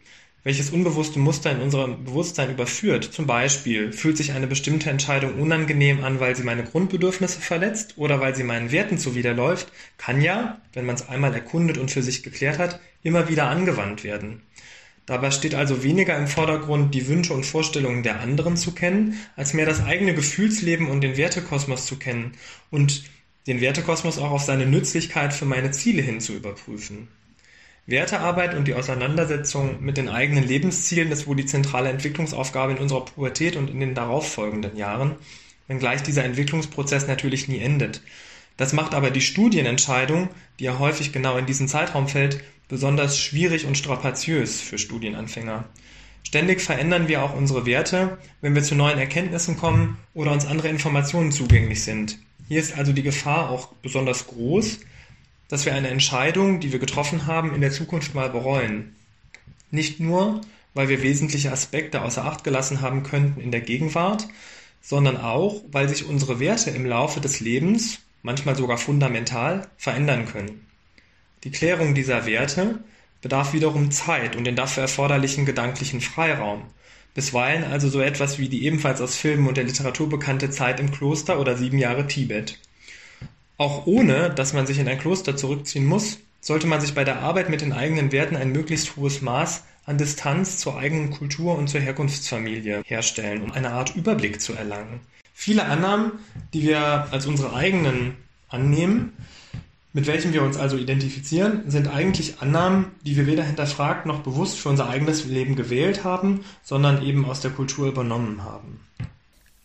welches 0.44 0.70
unbewusste 0.70 1.18
Muster 1.18 1.50
in 1.50 1.60
unserem 1.60 2.04
Bewusstsein 2.04 2.50
überführt. 2.50 3.04
Zum 3.04 3.26
Beispiel 3.26 3.92
fühlt 3.92 4.16
sich 4.16 4.32
eine 4.32 4.46
bestimmte 4.46 4.90
Entscheidung 4.90 5.40
unangenehm 5.40 6.04
an, 6.04 6.20
weil 6.20 6.36
sie 6.36 6.44
meine 6.44 6.64
Grundbedürfnisse 6.64 7.40
verletzt 7.40 7.94
oder 7.96 8.20
weil 8.20 8.34
sie 8.34 8.44
meinen 8.44 8.70
Werten 8.70 8.98
zuwiderläuft, 8.98 9.72
kann 9.96 10.20
ja, 10.20 10.60
wenn 10.72 10.86
man 10.86 10.94
es 10.94 11.08
einmal 11.08 11.34
erkundet 11.34 11.78
und 11.78 11.90
für 11.90 12.02
sich 12.02 12.22
geklärt 12.22 12.58
hat, 12.58 12.80
immer 13.02 13.28
wieder 13.28 13.48
angewandt 13.48 14.04
werden. 14.04 14.42
Dabei 15.06 15.30
steht 15.30 15.54
also 15.54 15.82
weniger 15.82 16.18
im 16.18 16.28
Vordergrund, 16.28 16.94
die 16.94 17.08
Wünsche 17.08 17.32
und 17.32 17.46
Vorstellungen 17.46 18.02
der 18.02 18.20
anderen 18.20 18.58
zu 18.58 18.72
kennen, 18.72 19.18
als 19.36 19.54
mehr 19.54 19.64
das 19.64 19.82
eigene 19.82 20.14
Gefühlsleben 20.14 20.88
und 20.88 21.00
den 21.00 21.16
Wertekosmos 21.16 21.86
zu 21.86 21.98
kennen 21.98 22.32
und 22.70 23.04
den 23.46 23.62
Wertekosmos 23.62 24.18
auch 24.18 24.30
auf 24.30 24.42
seine 24.42 24.66
Nützlichkeit 24.66 25.32
für 25.32 25.46
meine 25.46 25.70
Ziele 25.70 26.02
hin 26.02 26.20
zu 26.20 26.34
überprüfen. 26.34 27.08
Wertearbeit 27.88 28.54
und 28.54 28.68
die 28.68 28.74
Auseinandersetzung 28.74 29.82
mit 29.82 29.96
den 29.96 30.10
eigenen 30.10 30.46
Lebenszielen 30.46 31.10
ist 31.10 31.26
wohl 31.26 31.36
die 31.36 31.46
zentrale 31.46 31.88
Entwicklungsaufgabe 31.88 32.72
in 32.72 32.78
unserer 32.78 33.06
Pubertät 33.06 33.56
und 33.56 33.70
in 33.70 33.80
den 33.80 33.94
darauffolgenden 33.94 34.76
Jahren, 34.76 35.14
wenngleich 35.68 36.02
dieser 36.02 36.22
Entwicklungsprozess 36.22 37.06
natürlich 37.06 37.48
nie 37.48 37.60
endet. 37.60 38.02
Das 38.58 38.74
macht 38.74 38.94
aber 38.94 39.10
die 39.10 39.22
Studienentscheidung, 39.22 40.28
die 40.58 40.64
ja 40.64 40.78
häufig 40.78 41.12
genau 41.12 41.38
in 41.38 41.46
diesen 41.46 41.66
Zeitraum 41.66 42.08
fällt, 42.08 42.44
besonders 42.68 43.18
schwierig 43.18 43.64
und 43.64 43.78
strapaziös 43.78 44.60
für 44.60 44.76
Studienanfänger. 44.76 45.64
Ständig 46.24 46.60
verändern 46.60 47.08
wir 47.08 47.22
auch 47.22 47.34
unsere 47.34 47.64
Werte, 47.64 48.18
wenn 48.42 48.54
wir 48.54 48.62
zu 48.62 48.74
neuen 48.74 48.98
Erkenntnissen 48.98 49.56
kommen 49.56 49.96
oder 50.12 50.32
uns 50.32 50.44
andere 50.44 50.68
Informationen 50.68 51.32
zugänglich 51.32 51.82
sind. 51.84 52.18
Hier 52.48 52.60
ist 52.60 52.76
also 52.76 52.92
die 52.92 53.02
Gefahr 53.02 53.48
auch 53.48 53.68
besonders 53.80 54.26
groß, 54.26 54.80
dass 55.48 55.64
wir 55.64 55.74
eine 55.74 55.88
Entscheidung, 55.88 56.60
die 56.60 56.72
wir 56.72 56.78
getroffen 56.78 57.26
haben, 57.26 57.54
in 57.54 57.60
der 57.60 57.72
Zukunft 57.72 58.14
mal 58.14 58.30
bereuen. 58.30 58.94
Nicht 59.70 60.00
nur, 60.00 60.42
weil 60.74 60.88
wir 60.88 61.02
wesentliche 61.02 61.50
Aspekte 61.50 62.02
außer 62.02 62.24
Acht 62.24 62.44
gelassen 62.44 62.80
haben 62.80 63.02
könnten 63.02 63.40
in 63.40 63.50
der 63.50 63.60
Gegenwart, 63.60 64.28
sondern 64.80 65.16
auch, 65.16 65.62
weil 65.70 65.88
sich 65.88 66.06
unsere 66.06 66.40
Werte 66.40 66.70
im 66.70 66.86
Laufe 66.86 67.20
des 67.20 67.40
Lebens, 67.40 68.00
manchmal 68.22 68.56
sogar 68.56 68.78
fundamental, 68.78 69.68
verändern 69.76 70.26
können. 70.26 70.66
Die 71.44 71.50
Klärung 71.50 71.94
dieser 71.94 72.26
Werte 72.26 72.80
bedarf 73.20 73.52
wiederum 73.52 73.90
Zeit 73.90 74.36
und 74.36 74.44
den 74.44 74.56
dafür 74.56 74.82
erforderlichen 74.82 75.46
gedanklichen 75.46 76.00
Freiraum. 76.00 76.62
Bisweilen 77.14 77.64
also 77.64 77.88
so 77.88 78.00
etwas 78.00 78.38
wie 78.38 78.48
die 78.48 78.64
ebenfalls 78.64 79.00
aus 79.00 79.16
Filmen 79.16 79.48
und 79.48 79.56
der 79.56 79.64
Literatur 79.64 80.08
bekannte 80.08 80.50
Zeit 80.50 80.78
im 80.78 80.92
Kloster 80.92 81.40
oder 81.40 81.56
sieben 81.56 81.78
Jahre 81.78 82.06
Tibet. 82.06 82.58
Auch 83.58 83.86
ohne, 83.86 84.30
dass 84.30 84.52
man 84.52 84.68
sich 84.68 84.78
in 84.78 84.88
ein 84.88 85.00
Kloster 85.00 85.36
zurückziehen 85.36 85.84
muss, 85.84 86.18
sollte 86.40 86.68
man 86.68 86.80
sich 86.80 86.94
bei 86.94 87.02
der 87.02 87.18
Arbeit 87.18 87.50
mit 87.50 87.60
den 87.60 87.72
eigenen 87.72 88.12
Werten 88.12 88.36
ein 88.36 88.52
möglichst 88.52 88.96
hohes 88.96 89.20
Maß 89.20 89.64
an 89.84 89.98
Distanz 89.98 90.58
zur 90.58 90.78
eigenen 90.78 91.10
Kultur 91.10 91.58
und 91.58 91.68
zur 91.68 91.80
Herkunftsfamilie 91.80 92.82
herstellen, 92.86 93.42
um 93.42 93.50
eine 93.50 93.72
Art 93.72 93.96
Überblick 93.96 94.40
zu 94.40 94.52
erlangen. 94.52 95.00
Viele 95.34 95.64
Annahmen, 95.64 96.12
die 96.54 96.62
wir 96.62 97.08
als 97.10 97.26
unsere 97.26 97.52
eigenen 97.52 98.14
annehmen, 98.48 99.12
mit 99.92 100.06
welchen 100.06 100.32
wir 100.32 100.42
uns 100.42 100.56
also 100.56 100.76
identifizieren, 100.76 101.68
sind 101.68 101.88
eigentlich 101.88 102.40
Annahmen, 102.40 102.92
die 103.04 103.16
wir 103.16 103.26
weder 103.26 103.42
hinterfragt 103.42 104.06
noch 104.06 104.20
bewusst 104.20 104.58
für 104.58 104.68
unser 104.68 104.88
eigenes 104.88 105.24
Leben 105.24 105.56
gewählt 105.56 106.04
haben, 106.04 106.44
sondern 106.62 107.02
eben 107.02 107.24
aus 107.24 107.40
der 107.40 107.50
Kultur 107.50 107.88
übernommen 107.88 108.44
haben. 108.44 108.78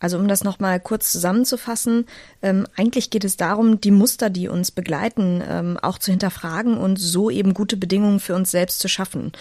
Also 0.04 0.18
um 0.18 0.28
das 0.28 0.44
nochmal 0.44 0.82
kurz 0.82 1.14
zusammenzufassen, 1.14 2.08
ähm, 2.42 2.68
eigentlich 2.76 3.10
geht 3.10 3.24
es 3.24 3.38
darum, 3.38 3.80
die 3.80 3.90
Muster, 3.90 4.30
die 4.30 4.50
uns 4.50 4.70
begleiten, 4.70 5.42
ähm, 5.50 5.78
auch 5.82 5.98
zu 5.98 6.12
hinterfragen 6.12 6.78
und 6.78 6.98
so 6.98 7.30
eben 7.30 7.54
gute 7.54 7.78
Bedingungen 7.78 8.20
für 8.20 8.36
uns 8.36 8.52
selbst 8.52 8.80
zu 8.80 8.90
schaffen. 8.90 9.32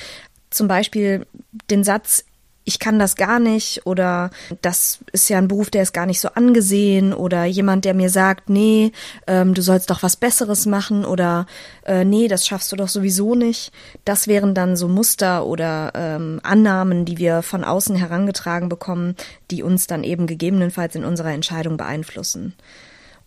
Zum 0.51 0.69
Beispiel 0.69 1.27
den 1.69 1.83
Satz, 1.83 2.25
ich 2.65 2.79
kann 2.79 2.99
das 2.99 3.17
gar 3.17 3.39
nicht 3.39 3.87
oder 3.87 4.31
das 4.61 5.01
ist 5.13 5.29
ja 5.29 5.39
ein 5.39 5.49
Beruf, 5.49 5.71
der 5.71 5.83
ist 5.83 5.93
gar 5.93 6.07
nicht 6.07 6.21
so 6.21 6.29
angesehen 6.29 7.13
oder 7.13 7.45
jemand, 7.45 7.85
der 7.85 7.95
mir 7.95 8.11
sagt, 8.11 8.49
nee, 8.49 8.93
ähm, 9.27 9.55
du 9.55 9.63
sollst 9.63 9.91
doch 9.91 10.03
was 10.03 10.17
Besseres 10.17 10.67
machen 10.67 11.05
oder 11.05 11.47
äh, 11.85 12.05
nee, 12.05 12.29
das 12.29 12.47
schaffst 12.47 12.71
du 12.71 12.77
doch 12.77 12.89
sowieso 12.89 13.35
nicht. 13.35 13.73
Das 14.05 14.29
wären 14.29 14.55
dann 14.55 14.77
so 14.77 14.89
Muster 14.89 15.47
oder 15.47 15.93
ähm, 15.95 16.41
Annahmen, 16.43 17.05
die 17.05 17.19
wir 17.19 17.43
von 17.43 17.65
außen 17.65 17.97
herangetragen 17.97 18.69
bekommen, 18.69 19.17
die 19.51 19.63
uns 19.63 19.87
dann 19.87 20.05
eben 20.05 20.27
gegebenenfalls 20.27 20.95
in 20.95 21.05
unserer 21.05 21.33
Entscheidung 21.33 21.77
beeinflussen. 21.77 22.55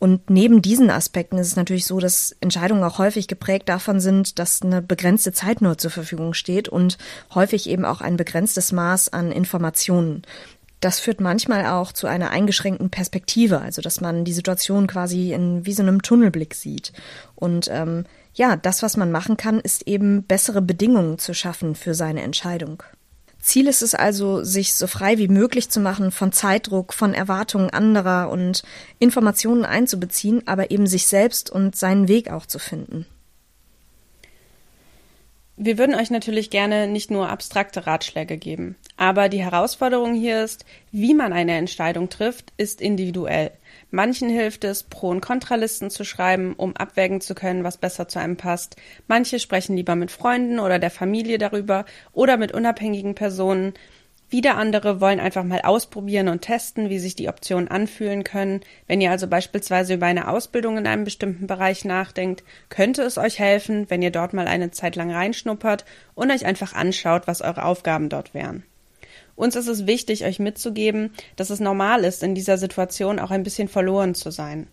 Und 0.06 0.30
neben 0.30 0.62
diesen 0.62 0.92
Aspekten 0.92 1.40
ist 1.40 1.48
es 1.48 1.56
natürlich 1.56 1.88
so, 1.88 2.00
dass 2.00 2.36
Entscheidungen 2.40 2.84
auch 2.84 3.00
häufig 3.00 3.28
geprägt 3.28 3.68
davon 3.70 4.00
sind, 4.00 4.38
dass 4.38 4.62
eine 4.62 4.84
begrenzte 4.84 5.32
Zeit 5.32 5.62
nur 5.62 5.80
zur 5.80 5.90
Verfügung 5.90 6.36
steht 6.36 6.70
und 6.70 7.00
häufig 7.34 7.68
eben 7.68 7.86
auch 7.86 8.02
ein 8.02 8.16
begrenztes 8.16 8.72
Maß 8.72 9.12
an 9.14 9.32
Informationen. 9.32 10.22
Das 10.80 11.00
führt 11.00 11.22
manchmal 11.22 11.66
auch 11.66 11.92
zu 11.92 12.06
einer 12.06 12.30
eingeschränkten 12.30 12.92
Perspektive, 12.92 13.62
also 13.62 13.82
dass 13.82 14.00
man 14.00 14.26
die 14.26 14.34
Situation 14.34 14.86
quasi 14.86 15.34
in 15.34 15.66
wie 15.66 15.74
so 15.74 15.82
einem 15.82 16.04
Tunnelblick 16.04 16.54
sieht. 16.54 16.94
Und 17.34 17.68
ähm, 17.72 18.06
ja, 18.36 18.58
das, 18.58 18.84
was 18.84 18.98
man 18.98 19.12
machen 19.12 19.38
kann, 19.38 19.60
ist 19.60 19.88
eben 19.88 20.22
bessere 20.22 20.62
Bedingungen 20.62 21.18
zu 21.18 21.34
schaffen 21.34 21.74
für 21.74 21.96
seine 21.96 22.22
Entscheidung. 22.22 22.84
Ziel 23.46 23.68
ist 23.68 23.84
es 23.84 23.94
also, 23.94 24.44
sich 24.44 24.74
so 24.74 24.88
frei 24.88 25.20
wie 25.20 25.28
möglich 25.28 25.70
zu 25.70 25.80
machen 25.80 26.10
von 26.10 26.32
Zeitdruck, 26.32 26.94
von 26.94 27.14
Erwartungen 27.14 27.70
anderer 27.70 28.32
und 28.32 28.64
Informationen 28.98 29.66
einzubeziehen, 29.66 30.48
aber 30.48 30.72
eben 30.72 30.88
sich 30.88 31.06
selbst 31.06 31.52
und 31.52 31.76
seinen 31.76 32.08
Weg 32.08 32.32
auch 32.32 32.48
zu 32.48 32.58
finden. 32.58 33.06
Wir 35.58 35.78
würden 35.78 35.94
euch 35.94 36.10
natürlich 36.10 36.50
gerne 36.50 36.88
nicht 36.88 37.12
nur 37.12 37.30
abstrakte 37.30 37.86
Ratschläge 37.86 38.38
geben, 38.38 38.78
aber 38.98 39.30
die 39.30 39.44
Herausforderung 39.44 40.14
hier 40.14 40.44
ist, 40.44 40.66
wie 40.92 41.14
man 41.14 41.34
eine 41.34 41.58
Entscheidung 41.58 42.10
trifft, 42.10 42.54
ist 42.58 42.82
individuell. 42.82 43.52
Manchen 43.92 44.30
hilft 44.30 44.64
es, 44.64 44.84
Pro- 44.84 45.10
und 45.10 45.22
Kontralisten 45.22 45.90
zu 45.90 46.06
schreiben, 46.06 46.54
um 46.54 46.76
abwägen 46.76 47.22
zu 47.22 47.36
können, 47.36 47.64
was 47.64 47.78
besser 47.78 48.08
zu 48.08 48.20
einem 48.20 48.38
passt. 48.38 48.78
Manche 49.08 49.40
sprechen 49.40 49.76
lieber 49.76 49.96
mit 49.96 50.12
Freunden 50.12 50.60
oder 50.60 50.80
der 50.80 50.92
Familie 50.92 51.38
darüber 51.38 51.86
oder 52.14 52.38
mit 52.38 52.54
unabhängigen 52.54 53.16
Personen. 53.16 53.74
Wieder 54.30 54.56
andere 54.58 55.02
wollen 55.02 55.20
einfach 55.20 55.44
mal 55.44 55.62
ausprobieren 55.62 56.30
und 56.30 56.42
testen, 56.42 56.90
wie 56.90 56.98
sich 56.98 57.16
die 57.16 57.30
Optionen 57.30 57.68
anfühlen 57.68 58.24
können. 58.24 58.62
Wenn 58.88 59.00
ihr 59.00 59.12
also 59.12 59.28
beispielsweise 59.28 59.94
über 59.94 60.08
eine 60.08 60.30
Ausbildung 60.30 60.78
in 60.78 60.88
einem 60.88 61.04
bestimmten 61.04 61.48
Bereich 61.48 61.86
nachdenkt, 61.86 62.44
könnte 62.70 63.04
es 63.04 63.18
euch 63.18 63.40
helfen, 63.40 63.90
wenn 63.90 64.02
ihr 64.02 64.12
dort 64.12 64.34
mal 64.34 64.48
eine 64.48 64.72
Zeit 64.72 64.96
lang 64.96 65.12
reinschnuppert 65.12 65.86
und 66.16 66.32
euch 66.32 66.46
einfach 66.46 66.74
anschaut, 66.74 67.28
was 67.28 67.42
eure 67.42 67.66
Aufgaben 67.66 68.10
dort 68.10 68.34
wären. 68.34 68.64
Uns 69.36 69.56
ist 69.56 69.68
es 69.68 69.86
wichtig, 69.86 70.24
euch 70.24 70.40
mitzugeben, 70.40 71.12
dass 71.36 71.50
es 71.50 71.60
normal 71.60 72.06
ist, 72.06 72.24
in 72.24 72.36
dieser 72.36 72.58
Situation 72.58 73.20
auch 73.20 73.32
ein 73.32 73.44
bisschen 73.44 73.68
verloren 73.68 74.16
zu 74.16 74.32
sein. 74.32 74.68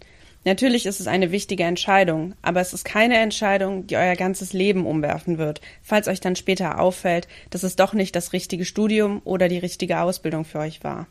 Natürlich 0.45 0.87
ist 0.87 0.99
es 0.99 1.07
eine 1.07 1.31
wichtige 1.31 1.62
Entscheidung, 1.64 2.35
aber 2.42 2.61
es 2.61 2.73
ist 2.73 2.85
keine 2.85 3.19
Entscheidung, 3.19 3.87
die 3.87 3.97
euer 3.97 4.16
ganzes 4.16 4.52
Leben 4.52 4.87
umwerfen 4.87 5.38
wird, 5.38 5.61
falls 5.83 6.09
euch 6.09 6.21
dann 6.21 6.35
später 6.35 6.81
auffällt, 6.81 7.28
dass 7.50 7.62
es 7.62 7.76
doch 7.76 7.92
nicht 7.92 8.16
das 8.16 8.33
richtige 8.33 8.64
Studium 8.64 9.23
oder 9.25 9.49
die 9.49 9.59
richtige 9.59 10.00
Ausbildung 10.00 10.45
für 10.45 10.59
euch 10.59 10.83
war. 10.83 11.07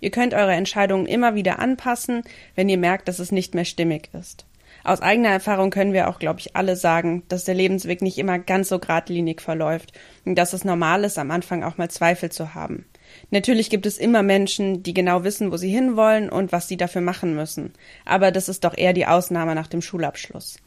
Ihr 0.00 0.10
könnt 0.10 0.34
eure 0.34 0.52
Entscheidungen 0.52 1.06
immer 1.06 1.34
wieder 1.34 1.58
anpassen, 1.58 2.22
wenn 2.54 2.68
ihr 2.68 2.78
merkt, 2.78 3.08
dass 3.08 3.18
es 3.18 3.32
nicht 3.32 3.54
mehr 3.54 3.64
stimmig 3.64 4.10
ist. 4.12 4.44
Aus 4.84 5.02
eigener 5.02 5.30
Erfahrung 5.30 5.70
können 5.70 5.92
wir 5.92 6.08
auch, 6.08 6.18
glaube 6.18 6.40
ich, 6.40 6.56
alle 6.56 6.76
sagen, 6.76 7.24
dass 7.28 7.44
der 7.44 7.54
Lebensweg 7.54 8.02
nicht 8.02 8.18
immer 8.18 8.38
ganz 8.38 8.68
so 8.68 8.78
geradlinig 8.78 9.40
verläuft 9.40 9.92
und 10.24 10.36
dass 10.36 10.52
es 10.52 10.64
normal 10.64 11.04
ist, 11.04 11.18
am 11.18 11.30
Anfang 11.30 11.62
auch 11.62 11.78
mal 11.78 11.90
Zweifel 11.90 12.30
zu 12.30 12.54
haben. 12.54 12.86
Natürlich 13.30 13.70
gibt 13.70 13.86
es 13.86 13.98
immer 13.98 14.22
Menschen, 14.22 14.82
die 14.82 14.94
genau 14.94 15.24
wissen, 15.24 15.50
wo 15.50 15.56
sie 15.56 15.70
hinwollen 15.70 16.30
und 16.30 16.52
was 16.52 16.68
sie 16.68 16.76
dafür 16.76 17.00
machen 17.00 17.34
müssen. 17.34 17.72
Aber 18.04 18.30
das 18.30 18.48
ist 18.48 18.64
doch 18.64 18.76
eher 18.76 18.92
die 18.92 19.06
Ausnahme 19.06 19.54
nach 19.54 19.66
dem 19.66 19.82
Schulabschluss. 19.82 20.58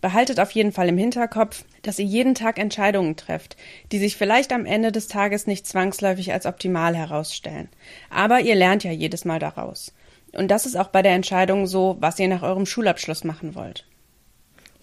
Behaltet 0.00 0.40
auf 0.40 0.50
jeden 0.52 0.72
Fall 0.72 0.88
im 0.88 0.96
Hinterkopf, 0.96 1.64
dass 1.82 1.98
ihr 1.98 2.06
jeden 2.06 2.34
Tag 2.34 2.58
Entscheidungen 2.58 3.16
trefft, 3.16 3.56
die 3.92 3.98
sich 3.98 4.16
vielleicht 4.16 4.52
am 4.52 4.64
Ende 4.64 4.92
des 4.92 5.08
Tages 5.08 5.46
nicht 5.46 5.66
zwangsläufig 5.66 6.32
als 6.32 6.46
optimal 6.46 6.96
herausstellen. 6.96 7.68
Aber 8.08 8.40
ihr 8.40 8.54
lernt 8.54 8.82
ja 8.82 8.92
jedes 8.92 9.26
Mal 9.26 9.38
daraus. 9.38 9.92
Und 10.32 10.48
das 10.48 10.66
ist 10.66 10.76
auch 10.76 10.88
bei 10.88 11.02
der 11.02 11.12
Entscheidung 11.12 11.66
so, 11.66 11.96
was 12.00 12.18
ihr 12.18 12.28
nach 12.28 12.42
eurem 12.42 12.66
Schulabschluss 12.66 13.24
machen 13.24 13.54
wollt. 13.54 13.84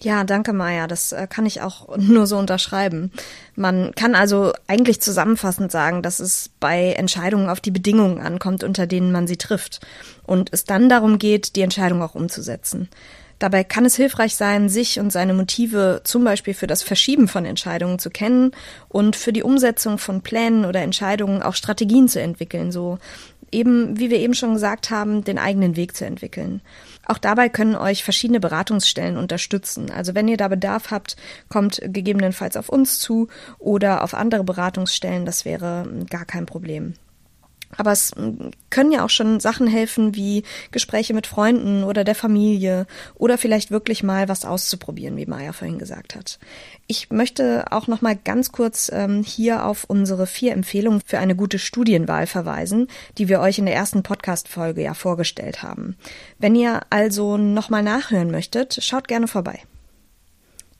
Ja, 0.00 0.22
danke, 0.22 0.52
Maja. 0.52 0.86
Das 0.86 1.10
äh, 1.12 1.26
kann 1.28 1.46
ich 1.46 1.60
auch 1.60 1.96
nur 1.96 2.26
so 2.26 2.38
unterschreiben. 2.38 3.10
Man 3.56 3.92
kann 3.94 4.14
also 4.14 4.52
eigentlich 4.66 5.00
zusammenfassend 5.00 5.72
sagen, 5.72 6.02
dass 6.02 6.20
es 6.20 6.50
bei 6.60 6.92
Entscheidungen 6.92 7.48
auf 7.48 7.60
die 7.60 7.72
Bedingungen 7.72 8.20
ankommt, 8.20 8.62
unter 8.62 8.86
denen 8.86 9.10
man 9.10 9.26
sie 9.26 9.36
trifft. 9.36 9.80
Und 10.24 10.52
es 10.52 10.64
dann 10.64 10.88
darum 10.88 11.18
geht, 11.18 11.56
die 11.56 11.62
Entscheidung 11.62 12.02
auch 12.02 12.14
umzusetzen. 12.14 12.88
Dabei 13.38 13.62
kann 13.62 13.84
es 13.84 13.94
hilfreich 13.94 14.34
sein, 14.34 14.68
sich 14.68 14.98
und 14.98 15.12
seine 15.12 15.32
Motive 15.32 16.00
zum 16.02 16.24
Beispiel 16.24 16.54
für 16.54 16.66
das 16.66 16.82
Verschieben 16.82 17.28
von 17.28 17.44
Entscheidungen 17.44 18.00
zu 18.00 18.10
kennen 18.10 18.50
und 18.88 19.14
für 19.14 19.32
die 19.32 19.44
Umsetzung 19.44 19.98
von 19.98 20.22
Plänen 20.22 20.64
oder 20.64 20.82
Entscheidungen 20.82 21.40
auch 21.40 21.54
Strategien 21.54 22.08
zu 22.08 22.20
entwickeln, 22.20 22.72
so 22.72 22.98
eben, 23.52 23.98
wie 23.98 24.10
wir 24.10 24.18
eben 24.18 24.34
schon 24.34 24.54
gesagt 24.54 24.90
haben, 24.90 25.24
den 25.24 25.38
eigenen 25.38 25.76
Weg 25.76 25.96
zu 25.96 26.04
entwickeln. 26.04 26.60
Auch 27.06 27.18
dabei 27.18 27.48
können 27.48 27.74
euch 27.74 28.04
verschiedene 28.04 28.40
Beratungsstellen 28.40 29.16
unterstützen. 29.16 29.90
Also 29.90 30.14
wenn 30.14 30.28
ihr 30.28 30.36
da 30.36 30.48
Bedarf 30.48 30.90
habt, 30.90 31.16
kommt 31.48 31.80
gegebenenfalls 31.82 32.56
auf 32.56 32.68
uns 32.68 32.98
zu 32.98 33.28
oder 33.58 34.04
auf 34.04 34.14
andere 34.14 34.44
Beratungsstellen. 34.44 35.24
Das 35.24 35.44
wäre 35.44 35.88
gar 36.10 36.24
kein 36.24 36.46
Problem. 36.46 36.94
Aber 37.76 37.92
es 37.92 38.12
können 38.70 38.92
ja 38.92 39.04
auch 39.04 39.10
schon 39.10 39.40
Sachen 39.40 39.66
helfen 39.66 40.14
wie 40.14 40.42
Gespräche 40.70 41.12
mit 41.12 41.26
Freunden 41.26 41.84
oder 41.84 42.02
der 42.02 42.14
Familie 42.14 42.86
oder 43.14 43.36
vielleicht 43.36 43.70
wirklich 43.70 44.02
mal 44.02 44.28
was 44.28 44.44
auszuprobieren, 44.44 45.16
wie 45.16 45.26
Maya 45.26 45.52
vorhin 45.52 45.78
gesagt 45.78 46.14
hat. 46.14 46.38
Ich 46.86 47.10
möchte 47.10 47.66
auch 47.70 47.86
noch 47.86 48.00
mal 48.00 48.16
ganz 48.16 48.52
kurz 48.52 48.90
ähm, 48.92 49.22
hier 49.22 49.66
auf 49.66 49.84
unsere 49.84 50.26
vier 50.26 50.52
Empfehlungen 50.52 51.02
für 51.04 51.18
eine 51.18 51.36
gute 51.36 51.58
Studienwahl 51.58 52.26
verweisen, 52.26 52.88
die 53.18 53.28
wir 53.28 53.40
euch 53.40 53.58
in 53.58 53.66
der 53.66 53.74
ersten 53.74 54.02
Podcast-Folge 54.02 54.82
ja 54.82 54.94
vorgestellt 54.94 55.62
haben. 55.62 55.96
Wenn 56.38 56.56
ihr 56.56 56.80
also 56.88 57.36
noch 57.36 57.68
mal 57.68 57.82
nachhören 57.82 58.30
möchtet, 58.30 58.78
schaut 58.82 59.08
gerne 59.08 59.28
vorbei. 59.28 59.60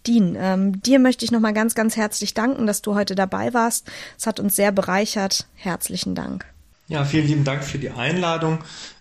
Dean, 0.07 0.37
ähm, 0.41 0.81
dir 0.81 0.99
möchte 0.99 1.25
ich 1.25 1.33
noch 1.33 1.41
mal 1.41 1.53
ganz, 1.53 1.75
ganz 1.75 1.97
herzlich 1.97 2.33
danken, 2.33 2.67
dass 2.67 2.81
du 2.81 2.95
heute 2.95 3.15
dabei 3.15 3.53
warst. 3.53 3.87
Es 4.17 4.27
hat 4.27 4.41
uns 4.41 4.57
sehr 4.57 4.73
bereichert. 4.73 5.47
Herzlichen 5.55 6.15
Dank. 6.15 6.47
Ja, 6.89 7.05
vielen 7.05 7.27
lieben 7.27 7.45
Dank 7.45 7.65
für 7.65 7.79
die 7.79 7.91
Einladung. 7.91 8.61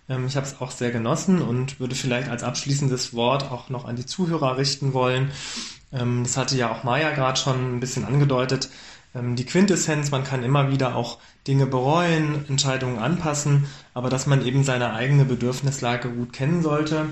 Ähm, 0.10 0.28
ich 0.28 0.36
habe 0.36 0.46
es 0.46 0.60
auch 0.60 0.72
sehr 0.72 0.92
genossen 0.92 1.42
und 1.42 1.80
würde 1.80 1.96
vielleicht 1.96 2.28
als 2.28 2.44
abschließendes 2.44 3.14
Wort 3.14 3.50
auch 3.50 3.70
noch 3.70 3.86
an 3.86 3.96
die 3.96 4.06
Zuhörer 4.06 4.58
richten 4.58 4.92
wollen. 4.92 5.32
Ähm, 5.94 6.24
das 6.24 6.36
hatte 6.36 6.58
ja 6.58 6.70
auch 6.70 6.84
Maya 6.84 7.12
gerade 7.12 7.40
schon 7.40 7.78
ein 7.78 7.80
bisschen 7.80 8.04
angedeutet. 8.04 8.70
Ähm, 9.16 9.38
die 9.38 9.46
Quintessenz, 9.46 10.12
man 10.12 10.26
kann 10.26 10.44
immer 10.44 10.70
wieder 10.70 10.98
auch 10.98 11.20
Dinge 11.48 11.66
bereuen, 11.66 12.44
Entscheidungen 12.50 13.00
anpassen, 13.00 13.68
aber 13.94 14.10
dass 14.10 14.28
man 14.28 14.46
eben 14.46 14.66
seine 14.66 14.94
eigene 14.94 15.24
Bedürfnislage 15.24 16.10
gut 16.10 16.34
kennen 16.34 16.62
sollte. 16.62 17.06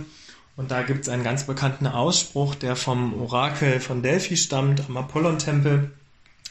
Und 0.57 0.71
da 0.71 0.83
gibt 0.83 1.03
es 1.03 1.09
einen 1.09 1.23
ganz 1.23 1.45
bekannten 1.45 1.88
Ausspruch, 1.88 2.53
der 2.53 2.75
vom 2.75 3.13
Orakel 3.21 3.79
von 3.79 4.03
Delphi 4.03 4.35
stammt, 4.35 4.83
am 4.89 4.97
Apollon-Tempel, 4.97 5.91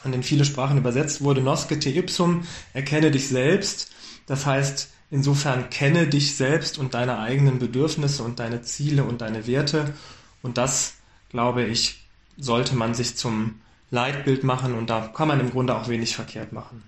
und 0.04 0.14
in 0.14 0.22
viele 0.22 0.44
Sprachen 0.44 0.78
übersetzt 0.78 1.22
wurde, 1.22 1.40
Nosce 1.40 1.78
te 1.80 1.90
ipsum, 1.90 2.46
erkenne 2.74 3.10
dich 3.10 3.28
selbst. 3.28 3.90
Das 4.26 4.46
heißt, 4.46 4.90
insofern 5.10 5.70
kenne 5.70 6.06
dich 6.06 6.36
selbst 6.36 6.78
und 6.78 6.94
deine 6.94 7.18
eigenen 7.18 7.58
Bedürfnisse 7.58 8.22
und 8.22 8.40
deine 8.40 8.62
Ziele 8.62 9.04
und 9.04 9.20
deine 9.20 9.46
Werte. 9.46 9.94
Und 10.42 10.58
das, 10.58 10.94
glaube 11.30 11.64
ich, 11.64 12.04
sollte 12.36 12.74
man 12.74 12.94
sich 12.94 13.16
zum 13.16 13.60
Leitbild 13.90 14.44
machen 14.44 14.74
und 14.74 14.90
da 14.90 15.08
kann 15.14 15.28
man 15.28 15.40
im 15.40 15.50
Grunde 15.50 15.76
auch 15.76 15.88
wenig 15.88 16.16
verkehrt 16.16 16.52
machen. 16.52 16.82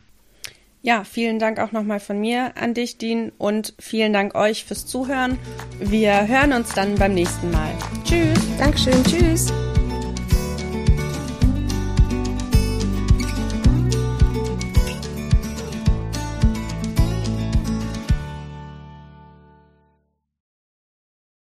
Ja, 0.83 1.03
vielen 1.03 1.41
Dank 1.41 1.59
auch 1.59 1.73
nochmal 1.73 1.99
von 1.99 2.21
mir 2.21 2.57
an 2.57 2.73
dich, 2.73 2.97
Dean, 2.97 3.33
und 3.39 3.75
vielen 3.79 4.13
Dank 4.13 4.37
euch 4.37 4.65
fürs 4.65 4.87
Zuhören. 4.87 5.37
Wir 5.81 6.29
hören 6.29 6.53
uns 6.53 6.75
dann 6.75 6.95
beim 6.95 7.13
nächsten 7.13 7.51
Mal. 7.51 7.73
Tschüss. 8.05 8.39
Dankeschön. 8.57 9.03
Tschüss. 9.03 9.53